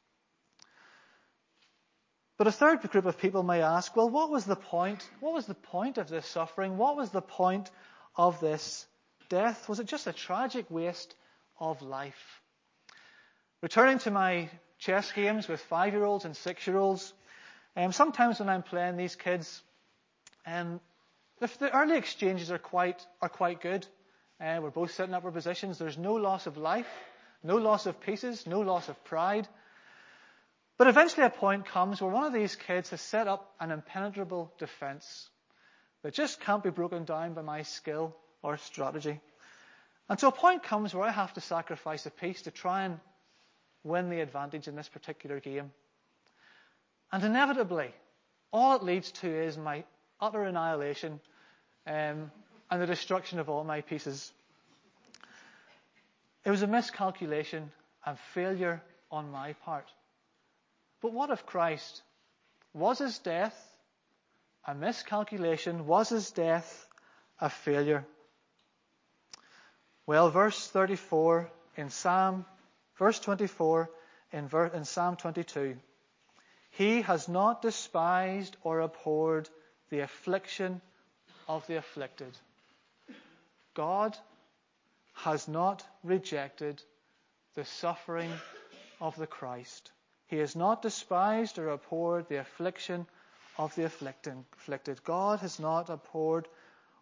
But 2.38 2.48
a 2.48 2.52
third 2.52 2.80
group 2.80 3.06
of 3.06 3.18
people 3.18 3.44
may 3.44 3.62
ask, 3.62 3.94
well, 3.94 4.08
what 4.08 4.30
was 4.30 4.46
the 4.46 4.56
point? 4.56 5.06
What 5.20 5.34
was 5.34 5.46
the 5.46 5.54
point 5.54 5.98
of 5.98 6.08
this 6.08 6.26
suffering? 6.26 6.78
What 6.78 6.96
was 6.96 7.10
the 7.10 7.22
point 7.22 7.70
of 8.16 8.40
this 8.40 8.86
death? 9.28 9.68
Was 9.68 9.82
it 9.82 9.88
just 9.88 10.08
a 10.08 10.14
tragic 10.14 10.72
waste 10.72 11.14
of 11.60 11.82
life? 11.82 12.42
Returning 13.62 14.00
to 14.00 14.12
my 14.12 14.50
chess 14.80 15.12
games 15.12 15.50
with 15.50 15.60
five 15.60 15.92
year 15.92 16.06
olds 16.06 16.24
and 16.24 16.38
six 16.38 16.66
year 16.66 16.78
olds, 16.78 17.12
um, 17.76 17.92
sometimes 17.92 18.40
when 18.40 18.48
I'm 18.48 18.64
playing 18.64 18.96
these 18.96 19.18
kids, 19.18 19.62
um, 20.46 20.80
the, 21.42 21.52
the 21.60 21.76
early 21.76 21.98
exchanges 21.98 22.50
are 22.50 22.60
quite, 22.60 23.06
are 23.22 23.28
quite 23.28 23.60
good. 23.60 23.86
Uh, 24.40 24.60
we're 24.62 24.70
both 24.70 24.92
setting 24.92 25.14
up 25.14 25.26
our 25.26 25.32
positions. 25.32 25.78
There's 25.78 25.98
no 25.98 26.14
loss 26.14 26.48
of 26.48 26.56
life. 26.56 26.88
No 27.44 27.58
loss 27.58 27.86
of 27.86 28.00
pieces, 28.02 28.48
no 28.48 28.62
loss 28.62 28.90
of 28.90 29.04
pride. 29.04 29.48
But 30.78 30.88
eventually 30.88 31.26
a 31.26 31.30
point 31.30 31.66
comes 31.66 32.02
where 32.02 32.12
one 32.12 32.26
of 32.26 32.34
these 32.34 32.56
kids 32.56 32.90
has 32.90 33.02
set 33.02 33.28
up 33.28 33.54
an 33.60 33.72
impenetrable 33.72 34.52
defense 34.58 35.30
that 36.04 36.14
just 36.14 36.42
can't 36.42 36.64
be 36.64 36.70
broken 36.70 37.06
down 37.06 37.34
by 37.34 37.42
my 37.42 37.62
skill 37.62 38.16
or 38.44 38.58
strategy. 38.58 39.20
And 40.10 40.20
so 40.20 40.28
a 40.28 40.32
point 40.32 40.64
comes 40.64 40.94
where 40.94 41.08
I 41.08 41.12
have 41.12 41.34
to 41.34 41.42
sacrifice 41.42 42.06
a 42.06 42.12
piece 42.12 42.44
to 42.44 42.52
try 42.52 42.84
and 42.84 43.00
win 43.84 44.10
the 44.10 44.20
advantage 44.20 44.68
in 44.68 44.76
this 44.76 44.90
particular 44.90 45.40
game. 45.40 45.72
And 47.12 47.24
inevitably, 47.24 47.94
all 48.52 48.76
it 48.76 48.84
leads 48.84 49.12
to 49.12 49.28
is 49.28 49.58
my 49.58 49.84
utter 50.20 50.44
annihilation 50.44 51.20
um, 51.88 52.32
and 52.70 52.82
the 52.82 52.86
destruction 52.86 53.40
of 53.40 53.50
all 53.50 53.64
my 53.64 53.82
pieces. 53.82 54.32
It 56.46 56.52
was 56.52 56.62
a 56.62 56.68
miscalculation 56.68 57.72
and 58.06 58.20
failure 58.34 58.82
on 59.12 59.32
my 59.32 59.54
part. 59.54 59.92
But 61.02 61.12
what 61.12 61.32
if 61.32 61.46
Christ? 61.46 62.04
Was 62.74 63.00
his 63.00 63.18
death 63.18 63.56
a 64.68 64.76
miscalculation? 64.76 65.88
Was 65.88 66.10
his 66.10 66.30
death 66.32 66.88
a 67.42 67.50
failure? 67.50 68.06
Well, 70.06 70.30
verse 70.30 70.68
34 70.68 71.50
in 71.78 71.90
Psalm, 71.90 72.46
verse 72.98 73.20
24 73.20 73.90
in, 74.32 74.48
ver, 74.48 74.68
in 74.68 74.86
Psalm 74.86 75.16
22. 75.16 75.78
He 76.70 77.02
has 77.02 77.28
not 77.28 77.64
despised 77.64 78.56
or 78.62 78.82
abhorred 78.82 79.50
the 79.90 80.02
affliction 80.02 80.82
of 81.48 81.66
the 81.66 81.78
afflicted. 81.78 82.38
God 83.74 84.16
has 85.16 85.48
not 85.48 85.84
rejected 86.04 86.82
the 87.56 87.66
suffering 87.66 88.32
of 89.00 89.16
the 89.16 89.28
Christ. 89.28 89.92
He 90.28 90.38
has 90.38 90.56
not 90.56 90.82
despised 90.82 91.58
or 91.58 91.70
abhorred 91.70 92.28
the 92.28 92.40
affliction 92.40 93.08
of 93.58 93.74
the 93.76 93.86
afflicted. 93.86 95.04
God 95.04 95.40
has 95.40 95.60
not 95.60 95.90
abhorred 95.90 96.48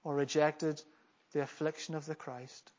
or 0.04 0.16
rejected 0.16 0.82
the 1.32 1.42
affliction 1.42 1.96
of 1.96 2.06
the 2.06 2.16
Christ. 2.16 2.72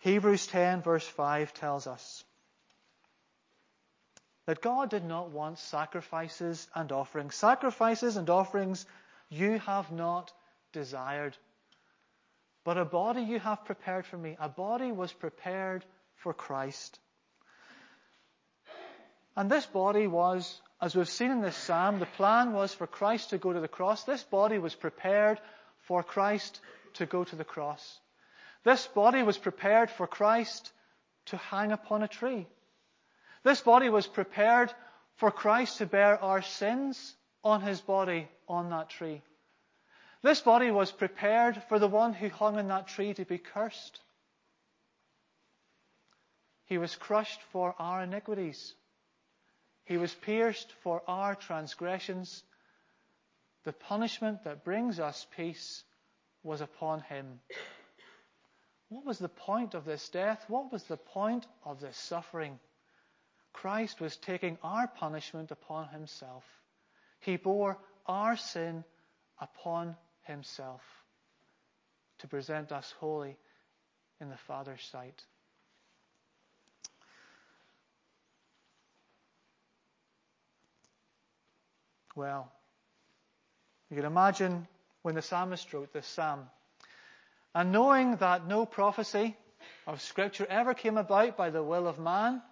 Hebrews 0.00 0.46
10 0.46 0.82
verse 0.82 1.06
5 1.06 1.54
tells 1.54 1.86
us 1.86 2.24
that 4.46 4.62
God 4.62 4.90
did 4.90 5.04
not 5.04 5.30
want 5.30 5.58
sacrifices 5.58 6.66
and 6.74 6.90
offerings. 6.90 7.34
Sacrifices 7.34 8.16
and 8.16 8.28
offerings 8.28 8.86
you 9.28 9.58
have 9.60 9.92
not 9.92 10.32
desired. 10.72 11.36
But 12.70 12.78
a 12.78 12.84
body 12.84 13.22
you 13.22 13.40
have 13.40 13.64
prepared 13.64 14.06
for 14.06 14.16
me. 14.16 14.36
A 14.38 14.48
body 14.48 14.92
was 14.92 15.12
prepared 15.12 15.84
for 16.18 16.32
Christ. 16.32 17.00
And 19.36 19.50
this 19.50 19.66
body 19.66 20.06
was, 20.06 20.62
as 20.80 20.94
we've 20.94 21.08
seen 21.08 21.32
in 21.32 21.40
this 21.40 21.56
psalm, 21.56 21.98
the 21.98 22.06
plan 22.06 22.52
was 22.52 22.72
for 22.72 22.86
Christ 22.86 23.30
to 23.30 23.38
go 23.38 23.52
to 23.52 23.58
the 23.58 23.66
cross. 23.66 24.04
This 24.04 24.22
body 24.22 24.58
was 24.58 24.72
prepared 24.76 25.40
for 25.88 26.04
Christ 26.04 26.60
to 26.94 27.06
go 27.06 27.24
to 27.24 27.34
the 27.34 27.42
cross. 27.42 27.98
This 28.62 28.86
body 28.86 29.24
was 29.24 29.36
prepared 29.36 29.90
for 29.90 30.06
Christ 30.06 30.70
to 31.26 31.38
hang 31.38 31.72
upon 31.72 32.04
a 32.04 32.08
tree. 32.08 32.46
This 33.42 33.60
body 33.60 33.88
was 33.88 34.06
prepared 34.06 34.72
for 35.16 35.32
Christ 35.32 35.78
to 35.78 35.86
bear 35.86 36.22
our 36.22 36.42
sins 36.42 37.16
on 37.42 37.62
his 37.62 37.80
body 37.80 38.28
on 38.46 38.70
that 38.70 38.90
tree. 38.90 39.22
This 40.22 40.40
body 40.40 40.70
was 40.70 40.92
prepared 40.92 41.62
for 41.68 41.78
the 41.78 41.88
one 41.88 42.12
who 42.12 42.28
hung 42.28 42.58
on 42.58 42.68
that 42.68 42.88
tree 42.88 43.14
to 43.14 43.24
be 43.24 43.38
cursed. 43.38 44.00
He 46.66 46.76
was 46.76 46.94
crushed 46.94 47.40
for 47.52 47.74
our 47.78 48.02
iniquities. 48.02 48.74
He 49.84 49.96
was 49.96 50.14
pierced 50.14 50.70
for 50.82 51.02
our 51.08 51.34
transgressions. 51.34 52.44
The 53.64 53.72
punishment 53.72 54.44
that 54.44 54.64
brings 54.64 55.00
us 55.00 55.26
peace 55.36 55.82
was 56.42 56.60
upon 56.60 57.00
him. 57.00 57.40
What 58.88 59.06
was 59.06 59.18
the 59.18 59.28
point 59.28 59.74
of 59.74 59.84
this 59.84 60.08
death? 60.10 60.44
What 60.48 60.70
was 60.70 60.84
the 60.84 60.96
point 60.96 61.46
of 61.64 61.80
this 61.80 61.96
suffering? 61.96 62.58
Christ 63.52 64.00
was 64.00 64.16
taking 64.16 64.58
our 64.62 64.86
punishment 64.86 65.50
upon 65.50 65.88
himself. 65.88 66.44
He 67.20 67.36
bore 67.36 67.78
our 68.06 68.36
sin 68.36 68.84
upon 69.40 69.96
himself 70.30 70.80
to 72.20 72.28
present 72.28 72.72
us 72.72 72.94
holy 73.00 73.36
in 74.20 74.30
the 74.30 74.36
Father's 74.36 74.82
sight. 74.82 75.22
Well, 82.14 82.50
you 83.90 83.96
can 83.96 84.04
imagine 84.04 84.66
when 85.02 85.14
the 85.14 85.22
psalmist 85.22 85.72
wrote 85.72 85.92
this 85.92 86.06
psalm, 86.06 86.48
and 87.54 87.72
knowing 87.72 88.16
that 88.16 88.46
no 88.46 88.66
prophecy 88.66 89.36
of 89.86 90.00
Scripture 90.00 90.46
ever 90.48 90.74
came 90.74 90.98
about 90.98 91.36
by 91.36 91.50
the 91.50 91.62
will 91.62 91.88
of 91.88 91.98
man, 91.98 92.42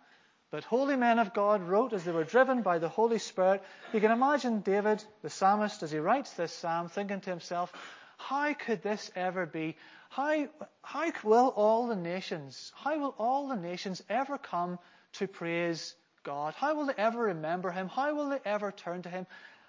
but 0.50 0.64
holy 0.64 0.96
men 0.96 1.18
of 1.18 1.34
God 1.34 1.62
wrote 1.62 1.92
as 1.92 2.04
they 2.04 2.12
were 2.12 2.24
driven 2.24 2.62
by 2.62 2.78
the 2.78 2.88
Holy 2.88 3.18
Spirit. 3.18 3.62
You 3.92 4.00
can 4.00 4.10
imagine 4.10 4.60
David, 4.60 5.04
the 5.22 5.30
psalmist, 5.30 5.82
as 5.82 5.90
he 5.90 5.98
writes 5.98 6.32
this 6.32 6.52
psalm, 6.52 6.88
thinking 6.88 7.20
to 7.20 7.30
himself, 7.30 7.72
how 8.16 8.52
could 8.54 8.82
this 8.82 9.10
ever 9.14 9.46
be? 9.46 9.76
How, 10.10 10.48
how 10.82 11.12
will 11.22 11.52
all 11.54 11.86
the 11.86 11.96
nations, 11.96 12.72
how 12.74 12.98
will 12.98 13.14
all 13.18 13.48
the 13.48 13.56
nations 13.56 14.02
ever 14.08 14.38
come 14.38 14.78
to 15.14 15.28
praise 15.28 15.94
God? 16.24 16.54
How 16.54 16.74
will 16.74 16.86
they 16.86 16.94
ever 16.96 17.20
remember 17.20 17.70
Him? 17.70 17.88
How 17.88 18.14
will 18.14 18.30
they 18.30 18.40
ever 18.44 18.72
turn 18.72 19.02
to 19.02 19.08
Him? 19.08 19.26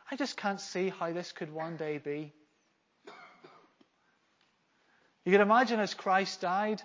I 0.10 0.16
just 0.16 0.38
can't 0.38 0.60
see 0.60 0.90
how 0.90 1.12
this 1.12 1.32
could 1.32 1.52
one 1.52 1.78
day 1.78 1.98
be. 2.00 2.34
You 5.26 5.32
can 5.32 5.42
imagine 5.42 5.80
as 5.80 5.94
Christ 5.94 6.42
died, 6.42 6.82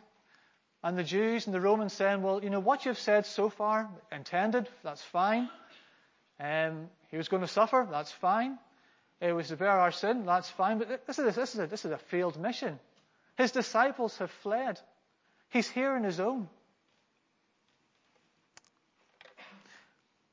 and 0.85 0.99
the 0.99 1.03
Jews 1.03 1.47
and 1.47 1.55
the 1.55 1.62
Romans 1.62 1.94
saying, 1.94 2.20
well, 2.20 2.44
you 2.44 2.51
know, 2.51 2.61
what 2.61 2.85
you've 2.85 2.99
said 2.99 3.25
so 3.25 3.49
far, 3.49 3.88
intended, 4.12 4.68
that's 4.85 5.01
fine. 5.01 5.49
Um, 6.38 6.90
he 7.11 7.16
was 7.16 7.29
going 7.29 7.40
to 7.40 7.49
suffer, 7.49 7.88
that's 7.90 8.12
fine. 8.12 8.59
It 9.18 9.33
was 9.33 9.49
to 9.49 9.57
bear 9.57 9.70
our 9.70 9.92
sin, 9.92 10.27
that's 10.27 10.51
fine. 10.51 10.79
But 10.79 11.07
this 11.07 11.18
is, 11.18 11.35
this, 11.35 11.55
is 11.55 11.61
a, 11.61 11.66
this 11.66 11.87
is 11.87 11.90
a 11.90 11.97
failed 11.97 12.38
mission. 12.38 12.79
His 13.38 13.51
disciples 13.51 14.18
have 14.18 14.31
fled. 14.42 14.79
He's 15.49 15.66
here 15.66 15.97
in 15.97 16.05
his 16.05 16.20
own. 16.20 16.49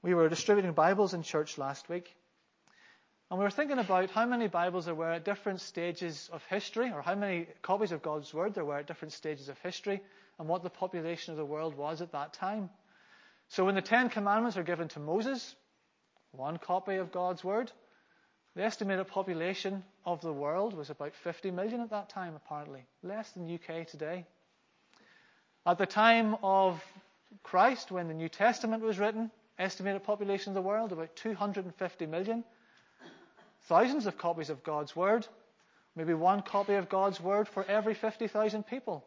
We 0.04 0.14
were 0.14 0.28
distributing 0.28 0.74
Bibles 0.74 1.14
in 1.14 1.24
church 1.24 1.58
last 1.58 1.88
week. 1.88 2.14
And 3.30 3.40
we 3.40 3.46
were 3.46 3.52
thinking 3.52 3.80
about 3.80 4.10
how 4.10 4.26
many 4.26 4.50
Bibles 4.50 4.84
there 4.84 4.96
were 4.96 5.12
at 5.12 5.24
different 5.24 5.62
stages 5.62 6.30
of 6.34 6.44
history, 6.50 6.92
or 6.92 7.02
how 7.02 7.16
many 7.16 7.48
copies 7.62 7.94
of 7.94 8.02
God's 8.02 8.34
Word 8.34 8.54
there 8.54 8.66
were 8.66 8.80
at 8.80 8.88
different 8.88 9.14
stages 9.14 9.48
of 9.48 9.58
history 9.60 10.02
and 10.42 10.50
what 10.50 10.64
the 10.64 10.72
population 10.72 11.32
of 11.32 11.38
the 11.38 11.46
world 11.46 11.78
was 11.78 12.02
at 12.02 12.14
that 12.14 12.34
time. 12.34 12.68
So 13.50 13.64
when 13.64 13.76
the 13.76 13.82
Ten 13.84 14.10
Commandments 14.10 14.58
were 14.58 14.64
given 14.64 14.88
to 14.88 15.00
Moses, 15.00 15.54
one 16.32 16.58
copy 16.58 16.96
of 16.96 17.12
God's 17.12 17.44
Word, 17.44 17.72
the 18.56 18.64
estimated 18.64 19.08
population 19.08 19.84
of 20.04 20.20
the 20.22 20.34
world 20.34 20.74
was 20.74 20.90
about 20.90 21.14
50 21.24 21.52
million 21.52 21.80
at 21.80 21.92
that 21.92 22.10
time, 22.10 22.34
apparently, 22.36 22.82
less 23.04 23.30
than 23.34 23.54
UK 23.54 23.86
today. 23.86 24.26
At 25.64 25.78
the 25.78 25.86
time 25.86 26.36
of 26.42 26.84
Christ, 27.44 27.92
when 27.92 28.08
the 28.08 28.16
New 28.16 28.30
Testament 28.30 28.82
was 28.82 28.98
written, 28.98 29.30
estimated 29.60 30.04
population 30.04 30.50
of 30.50 30.56
the 30.56 30.68
world 30.68 30.92
about 30.92 31.16
250 31.18 32.08
million. 32.08 32.44
Thousands 33.66 34.08
of 34.08 34.18
copies 34.18 34.50
of 34.50 34.64
God's 34.64 34.96
Word, 34.96 35.28
maybe 35.96 36.16
one 36.16 36.42
copy 36.42 36.74
of 36.74 36.90
God's 36.90 37.22
Word 37.22 37.48
for 37.48 37.64
every 37.66 37.94
50,000 37.94 38.64
people. 38.64 39.06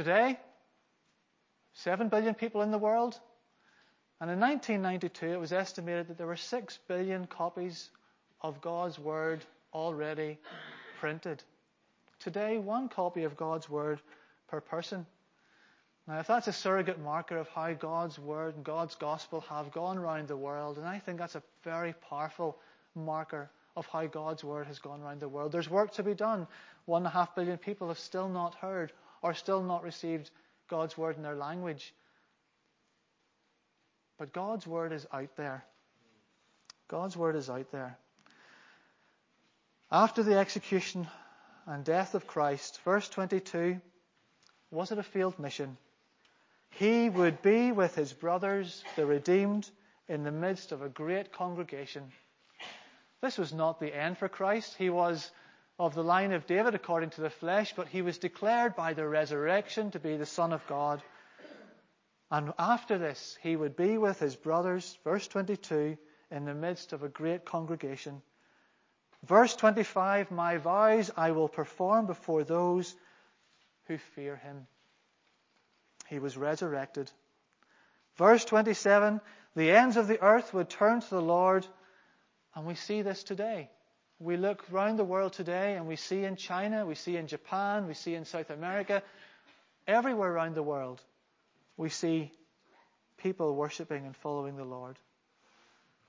Today, 0.00 0.38
7 1.74 2.08
billion 2.08 2.32
people 2.32 2.62
in 2.62 2.70
the 2.70 2.78
world. 2.78 3.20
And 4.18 4.30
in 4.30 4.40
1992, 4.40 5.26
it 5.26 5.38
was 5.38 5.52
estimated 5.52 6.08
that 6.08 6.16
there 6.16 6.26
were 6.26 6.36
6 6.36 6.78
billion 6.88 7.26
copies 7.26 7.90
of 8.40 8.62
God's 8.62 8.98
Word 8.98 9.44
already 9.74 10.38
printed. 11.00 11.42
Today, 12.18 12.56
one 12.56 12.88
copy 12.88 13.24
of 13.24 13.36
God's 13.36 13.68
Word 13.68 14.00
per 14.48 14.62
person. 14.62 15.04
Now, 16.08 16.18
if 16.20 16.26
that's 16.26 16.48
a 16.48 16.52
surrogate 16.54 16.98
marker 16.98 17.36
of 17.36 17.48
how 17.48 17.74
God's 17.74 18.18
Word 18.18 18.54
and 18.54 18.64
God's 18.64 18.94
Gospel 18.94 19.42
have 19.50 19.70
gone 19.70 19.98
around 19.98 20.28
the 20.28 20.34
world, 20.34 20.78
and 20.78 20.86
I 20.86 20.98
think 20.98 21.18
that's 21.18 21.36
a 21.36 21.42
very 21.62 21.92
powerful 22.08 22.56
marker 22.94 23.50
of 23.76 23.84
how 23.84 24.06
God's 24.06 24.42
Word 24.42 24.66
has 24.66 24.78
gone 24.78 25.02
around 25.02 25.20
the 25.20 25.28
world. 25.28 25.52
There's 25.52 25.68
work 25.68 25.92
to 25.92 26.02
be 26.02 26.14
done. 26.14 26.46
One 26.86 27.02
and 27.02 27.08
a 27.08 27.10
half 27.10 27.34
billion 27.34 27.58
people 27.58 27.88
have 27.88 27.98
still 27.98 28.30
not 28.30 28.54
heard 28.54 28.94
or 29.22 29.34
still 29.34 29.62
not 29.62 29.82
received 29.82 30.30
God's 30.68 30.96
word 30.96 31.16
in 31.16 31.22
their 31.22 31.34
language. 31.34 31.94
But 34.18 34.32
God's 34.32 34.66
word 34.66 34.92
is 34.92 35.06
out 35.12 35.36
there. 35.36 35.64
God's 36.88 37.16
word 37.16 37.36
is 37.36 37.48
out 37.48 37.70
there. 37.72 37.98
After 39.90 40.22
the 40.22 40.38
execution 40.38 41.08
and 41.66 41.84
death 41.84 42.14
of 42.14 42.26
Christ, 42.26 42.80
verse 42.84 43.08
22, 43.08 43.80
was 44.70 44.92
it 44.92 44.98
a 44.98 45.02
failed 45.02 45.38
mission? 45.38 45.76
He 46.70 47.08
would 47.08 47.42
be 47.42 47.72
with 47.72 47.94
his 47.94 48.12
brothers, 48.12 48.84
the 48.96 49.06
redeemed, 49.06 49.68
in 50.08 50.22
the 50.22 50.30
midst 50.30 50.72
of 50.72 50.82
a 50.82 50.88
great 50.88 51.32
congregation. 51.32 52.12
This 53.20 53.36
was 53.36 53.52
not 53.52 53.80
the 53.80 53.94
end 53.94 54.18
for 54.18 54.28
Christ. 54.28 54.76
He 54.76 54.90
was 54.90 55.30
of 55.80 55.94
the 55.94 56.04
line 56.04 56.32
of 56.32 56.46
David 56.46 56.74
according 56.74 57.08
to 57.08 57.22
the 57.22 57.30
flesh, 57.30 57.72
but 57.74 57.88
he 57.88 58.02
was 58.02 58.18
declared 58.18 58.76
by 58.76 58.92
the 58.92 59.08
resurrection 59.08 59.90
to 59.90 59.98
be 59.98 60.18
the 60.18 60.26
Son 60.26 60.52
of 60.52 60.66
God. 60.66 61.02
And 62.30 62.52
after 62.58 62.98
this, 62.98 63.38
he 63.40 63.56
would 63.56 63.76
be 63.76 63.96
with 63.96 64.20
his 64.20 64.36
brothers, 64.36 64.98
verse 65.04 65.26
22, 65.26 65.96
in 66.30 66.44
the 66.44 66.52
midst 66.52 66.92
of 66.92 67.02
a 67.02 67.08
great 67.08 67.46
congregation. 67.46 68.20
Verse 69.24 69.56
25, 69.56 70.30
My 70.30 70.58
vows 70.58 71.10
I 71.16 71.30
will 71.30 71.48
perform 71.48 72.04
before 72.04 72.44
those 72.44 72.94
who 73.86 73.96
fear 73.96 74.36
him. 74.36 74.66
He 76.08 76.18
was 76.18 76.36
resurrected. 76.36 77.10
Verse 78.16 78.44
27, 78.44 79.18
the 79.56 79.70
ends 79.70 79.96
of 79.96 80.08
the 80.08 80.22
earth 80.22 80.52
would 80.52 80.68
turn 80.68 81.00
to 81.00 81.10
the 81.10 81.22
Lord, 81.22 81.66
and 82.54 82.66
we 82.66 82.74
see 82.74 83.00
this 83.00 83.24
today. 83.24 83.70
We 84.20 84.36
look 84.36 84.62
around 84.70 84.98
the 84.98 85.04
world 85.04 85.32
today 85.32 85.76
and 85.76 85.88
we 85.88 85.96
see 85.96 86.24
in 86.24 86.36
China, 86.36 86.84
we 86.84 86.94
see 86.94 87.16
in 87.16 87.26
Japan, 87.26 87.86
we 87.86 87.94
see 87.94 88.14
in 88.14 88.26
South 88.26 88.50
America, 88.50 89.02
everywhere 89.86 90.30
around 90.30 90.54
the 90.54 90.62
world, 90.62 91.00
we 91.78 91.88
see 91.88 92.30
people 93.16 93.56
worshipping 93.56 94.04
and 94.04 94.14
following 94.14 94.56
the 94.56 94.64
Lord. 94.64 94.96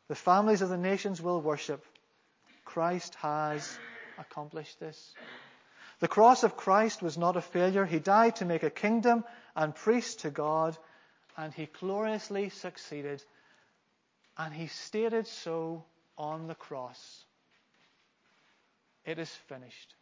The 0.10 0.16
families 0.16 0.62
of 0.62 0.68
the 0.68 0.78
nations 0.78 1.22
will 1.22 1.40
worship. 1.40 1.86
Christ 2.66 3.16
has 3.16 3.78
accomplished 4.18 4.78
this. 4.82 5.14
The 6.02 6.10
cross 6.10 6.44
of 6.44 6.58
Christ 6.58 7.02
was 7.02 7.18
not 7.18 7.38
a 7.38 7.42
failure. 7.42 7.86
He 7.86 8.00
died 8.00 8.36
to 8.38 8.46
make 8.46 8.64
a 8.64 8.70
kingdom 8.70 9.24
and 9.56 9.74
priest 9.74 10.22
to 10.22 10.32
God, 10.32 10.78
and 11.38 11.54
he 11.54 11.70
gloriously 11.80 12.50
succeeded. 12.50 13.24
And 14.38 14.54
he 14.54 14.68
stated 14.68 15.28
so 15.28 15.86
on 16.18 16.48
the 16.48 16.56
cross. 16.56 17.24
It 19.12 19.20
is 19.20 19.30
finished. 19.50 19.94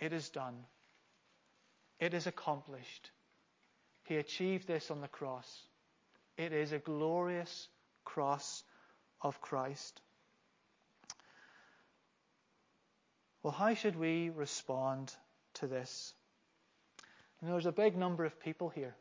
It 0.00 0.14
is 0.14 0.30
done. 0.30 0.54
It 2.00 2.14
is 2.14 2.26
accomplished. 2.26 3.10
He 4.04 4.16
achieved 4.16 4.66
this 4.66 4.90
on 4.90 5.02
the 5.02 5.08
cross. 5.08 5.66
It 6.38 6.54
is 6.54 6.72
a 6.72 6.78
glorious 6.78 7.68
cross 8.02 8.62
of 9.20 9.38
Christ. 9.42 10.00
Well, 13.42 13.52
how 13.52 13.74
should 13.74 13.96
we 13.96 14.30
respond 14.30 15.12
to 15.60 15.66
this? 15.66 16.14
And 17.42 17.50
there's 17.50 17.66
a 17.66 17.72
big 17.72 17.98
number 17.98 18.24
of 18.24 18.40
people 18.40 18.70
here. 18.70 18.96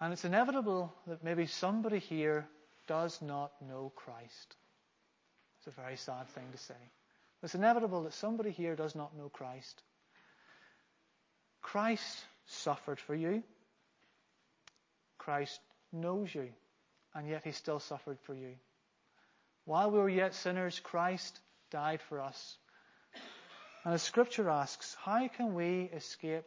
And 0.00 0.12
it's 0.12 0.24
inevitable 0.24 0.94
that 1.08 1.24
maybe 1.24 1.46
somebody 1.46 1.98
here 1.98 2.46
does 2.86 3.20
not 3.20 3.50
know 3.60 3.90
Christ. 3.96 4.54
It's 5.60 5.76
a 5.76 5.80
very 5.82 5.96
sad 5.96 6.26
thing 6.28 6.46
to 6.52 6.58
say. 6.58 6.74
It's 7.42 7.54
inevitable 7.54 8.04
that 8.04 8.14
somebody 8.14 8.50
here 8.50 8.74
does 8.76 8.94
not 8.94 9.16
know 9.16 9.28
Christ. 9.28 9.82
Christ 11.60 12.24
suffered 12.46 12.98
for 12.98 13.14
you. 13.14 13.42
Christ 15.18 15.60
knows 15.92 16.34
you, 16.34 16.48
and 17.14 17.28
yet 17.28 17.42
he 17.44 17.52
still 17.52 17.78
suffered 17.78 18.18
for 18.20 18.34
you. 18.34 18.54
While 19.66 19.90
we 19.90 19.98
were 19.98 20.08
yet 20.08 20.34
sinners, 20.34 20.80
Christ 20.80 21.38
died 21.70 22.00
for 22.08 22.22
us. 22.22 22.56
And 23.84 23.92
as 23.92 24.02
Scripture 24.02 24.48
asks, 24.48 24.96
how 25.04 25.28
can 25.28 25.54
we 25.54 25.90
escape 25.92 26.46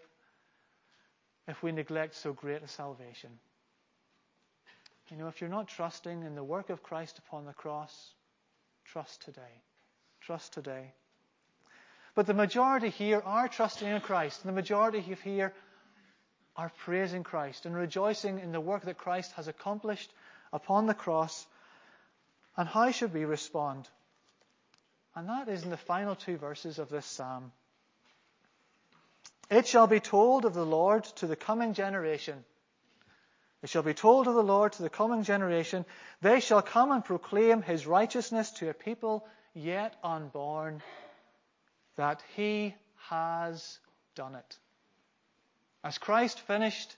if 1.48 1.62
we 1.62 1.72
neglect 1.72 2.16
so 2.16 2.34
great 2.34 2.64
a 2.64 2.68
salvation? 2.68 3.30
You 5.10 5.18
know, 5.18 5.28
if 5.28 5.40
you're 5.40 5.50
not 5.52 5.68
trusting 5.68 6.24
in 6.24 6.34
the 6.34 6.44
work 6.44 6.72
of 6.72 6.82
Christ 6.82 7.20
upon 7.20 7.46
the 7.46 7.54
cross, 7.54 8.14
trust 8.94 9.24
today. 9.24 9.62
Trust 10.22 10.54
today. 10.54 10.94
But 12.14 12.28
the 12.28 12.36
majority 12.36 12.90
here 12.90 13.24
are 13.26 13.48
trusting 13.48 13.88
in 13.88 14.00
Christ. 14.02 14.42
And 14.44 14.50
the 14.50 14.56
majority 14.56 15.02
here 15.02 15.52
are 16.56 16.72
praising 16.86 17.24
Christ 17.24 17.66
and 17.66 17.76
rejoicing 17.76 18.38
in 18.38 18.52
the 18.52 18.62
work 18.62 18.86
that 18.86 19.00
Christ 19.00 19.32
has 19.32 19.48
accomplished 19.48 20.14
upon 20.54 20.86
the 20.86 20.94
cross. 20.94 21.48
And 22.56 22.70
how 22.70 22.92
should 22.92 23.16
we 23.16 23.26
respond? 23.26 23.90
And 25.16 25.28
that 25.28 25.50
is 25.50 25.64
in 25.64 25.72
the 25.72 25.78
final 25.78 26.14
two 26.14 26.38
verses 26.38 26.78
of 26.78 26.90
this 26.90 27.08
psalm. 27.08 27.52
It 29.50 29.66
shall 29.66 29.88
be 29.88 30.02
told 30.02 30.46
of 30.46 30.54
the 30.54 30.66
Lord 30.66 31.04
to 31.16 31.26
the 31.26 31.36
coming 31.36 31.74
generation. 31.74 32.46
It 33.64 33.70
shall 33.70 33.82
be 33.82 33.94
told 33.94 34.28
of 34.28 34.36
the 34.36 34.44
Lord 34.44 34.74
to 34.74 34.84
the 34.84 34.90
coming 34.90 35.24
generation. 35.24 35.86
They 36.22 36.42
shall 36.42 36.62
come 36.62 36.92
and 36.92 37.04
proclaim 37.04 37.62
his 37.62 37.88
righteousness 37.88 38.52
to 38.52 38.70
a 38.70 38.74
people 38.74 39.26
yet 39.54 39.96
unborn, 40.04 40.84
that 41.96 42.22
he 42.36 42.76
has 43.10 43.80
done 44.16 44.36
it. 44.36 44.58
As 45.82 45.98
Christ 45.98 46.42
finished, 46.42 46.98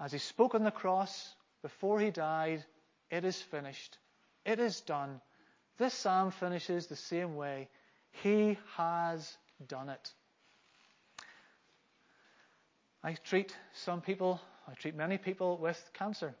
as 0.00 0.10
he 0.10 0.18
spoke 0.18 0.56
on 0.56 0.64
the 0.64 0.72
cross 0.72 1.34
before 1.62 2.00
he 2.00 2.10
died, 2.10 2.64
it 3.08 3.24
is 3.24 3.40
finished. 3.40 3.96
It 4.44 4.58
is 4.58 4.80
done. 4.80 5.20
This 5.78 5.94
psalm 5.94 6.32
finishes 6.32 6.88
the 6.88 6.96
same 6.96 7.36
way. 7.36 7.68
He 8.22 8.58
has 8.76 9.36
done 9.68 9.88
it. 9.88 10.12
I 13.04 13.14
treat 13.14 13.54
some 13.72 14.00
people, 14.00 14.40
I 14.68 14.74
treat 14.74 14.94
many 14.94 15.18
people 15.18 15.58
with 15.58 15.90
cancer. 15.92 16.34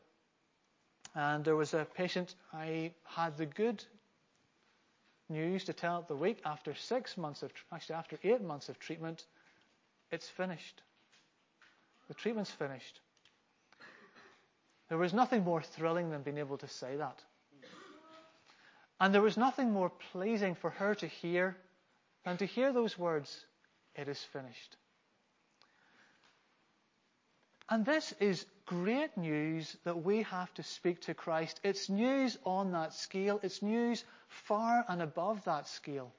And 1.14 1.44
there 1.44 1.56
was 1.56 1.74
a 1.74 1.86
patient 1.94 2.34
I 2.52 2.92
had 3.04 3.36
the 3.36 3.46
good 3.46 3.84
news 5.28 5.64
to 5.64 5.72
tell 5.72 6.02
the 6.02 6.16
week 6.16 6.40
after 6.44 6.74
six 6.74 7.16
months 7.16 7.42
of, 7.42 7.52
actually 7.72 7.94
after 7.94 8.18
eight 8.22 8.42
months 8.42 8.68
of 8.68 8.78
treatment, 8.78 9.24
it's 10.10 10.28
finished. 10.28 10.82
The 12.08 12.14
treatment's 12.14 12.50
finished. 12.50 13.00
There 14.88 14.98
was 14.98 15.12
nothing 15.12 15.42
more 15.42 15.62
thrilling 15.62 16.10
than 16.10 16.22
being 16.22 16.38
able 16.38 16.58
to 16.58 16.68
say 16.68 16.96
that. 16.96 17.22
And 19.00 19.12
there 19.12 19.22
was 19.22 19.36
nothing 19.36 19.72
more 19.72 19.90
pleasing 20.12 20.54
for 20.54 20.70
her 20.70 20.94
to 20.94 21.06
hear 21.06 21.56
than 22.24 22.36
to 22.38 22.46
hear 22.46 22.72
those 22.72 22.98
words, 22.98 23.44
It 23.94 24.08
is 24.08 24.22
finished. 24.22 24.76
And 27.68 27.84
this 27.84 28.12
is 28.20 28.46
great 28.66 29.16
news 29.16 29.76
that 29.84 30.04
we 30.04 30.22
have 30.22 30.52
to 30.54 30.62
speak 30.62 31.00
to 31.02 31.14
Christ. 31.14 31.60
It's 31.64 31.88
news 31.88 32.38
on 32.44 32.72
that 32.72 32.92
scale, 32.92 33.40
it's 33.42 33.62
news 33.62 34.04
far 34.28 34.84
and 34.88 35.02
above 35.02 35.44
that 35.44 35.68
scale. 35.68 36.12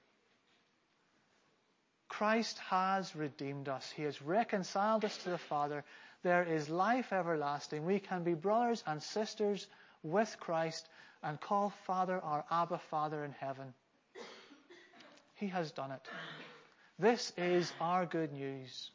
Christ 2.10 2.58
has 2.60 3.16
redeemed 3.16 3.70
us. 3.70 3.92
He 3.92 4.04
has 4.04 4.22
reconciled 4.22 5.06
us 5.06 5.18
to 5.20 5.30
the 5.30 5.38
Father. 5.38 5.84
There 6.24 6.44
is 6.44 6.70
life 6.70 7.12
everlasting. 7.14 7.86
We 7.86 8.00
can 8.00 8.24
be 8.24 8.34
brothers 8.34 8.84
and 8.88 9.02
sisters 9.04 9.68
with 10.04 10.36
Christ 10.40 10.88
and 11.22 11.40
call 11.40 11.74
Father 11.86 12.20
our 12.22 12.46
Abba 12.50 12.80
Father 12.90 13.24
in 13.26 13.34
heaven. 13.34 13.74
He 15.36 15.48
has 15.48 15.72
done 15.72 15.92
it. 15.92 16.02
This 16.98 17.32
is 17.38 17.72
our 17.80 18.06
good 18.06 18.34
news. 18.34 18.92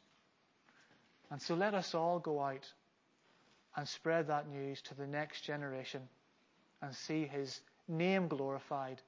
And 1.33 1.41
so 1.41 1.55
let 1.55 1.73
us 1.73 1.95
all 1.95 2.19
go 2.19 2.39
out 2.39 2.71
and 3.75 3.87
spread 3.87 4.27
that 4.27 4.47
news 4.47 4.83
to 4.83 4.93
the 4.93 5.07
next 5.07 5.41
generation 5.41 6.03
and 6.83 6.93
see 6.93 7.25
his 7.25 7.59
name 7.87 8.27
glorified 8.27 9.01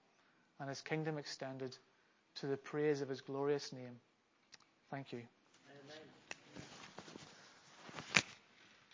and 0.59 0.67
his 0.67 0.81
kingdom 0.81 1.19
extended 1.19 1.77
to 2.38 2.47
the 2.47 2.57
praise 2.57 3.01
of 3.01 3.09
his 3.09 3.21
glorious 3.21 3.71
name. 3.71 3.99
Thank 4.89 5.13
you. 5.13 5.21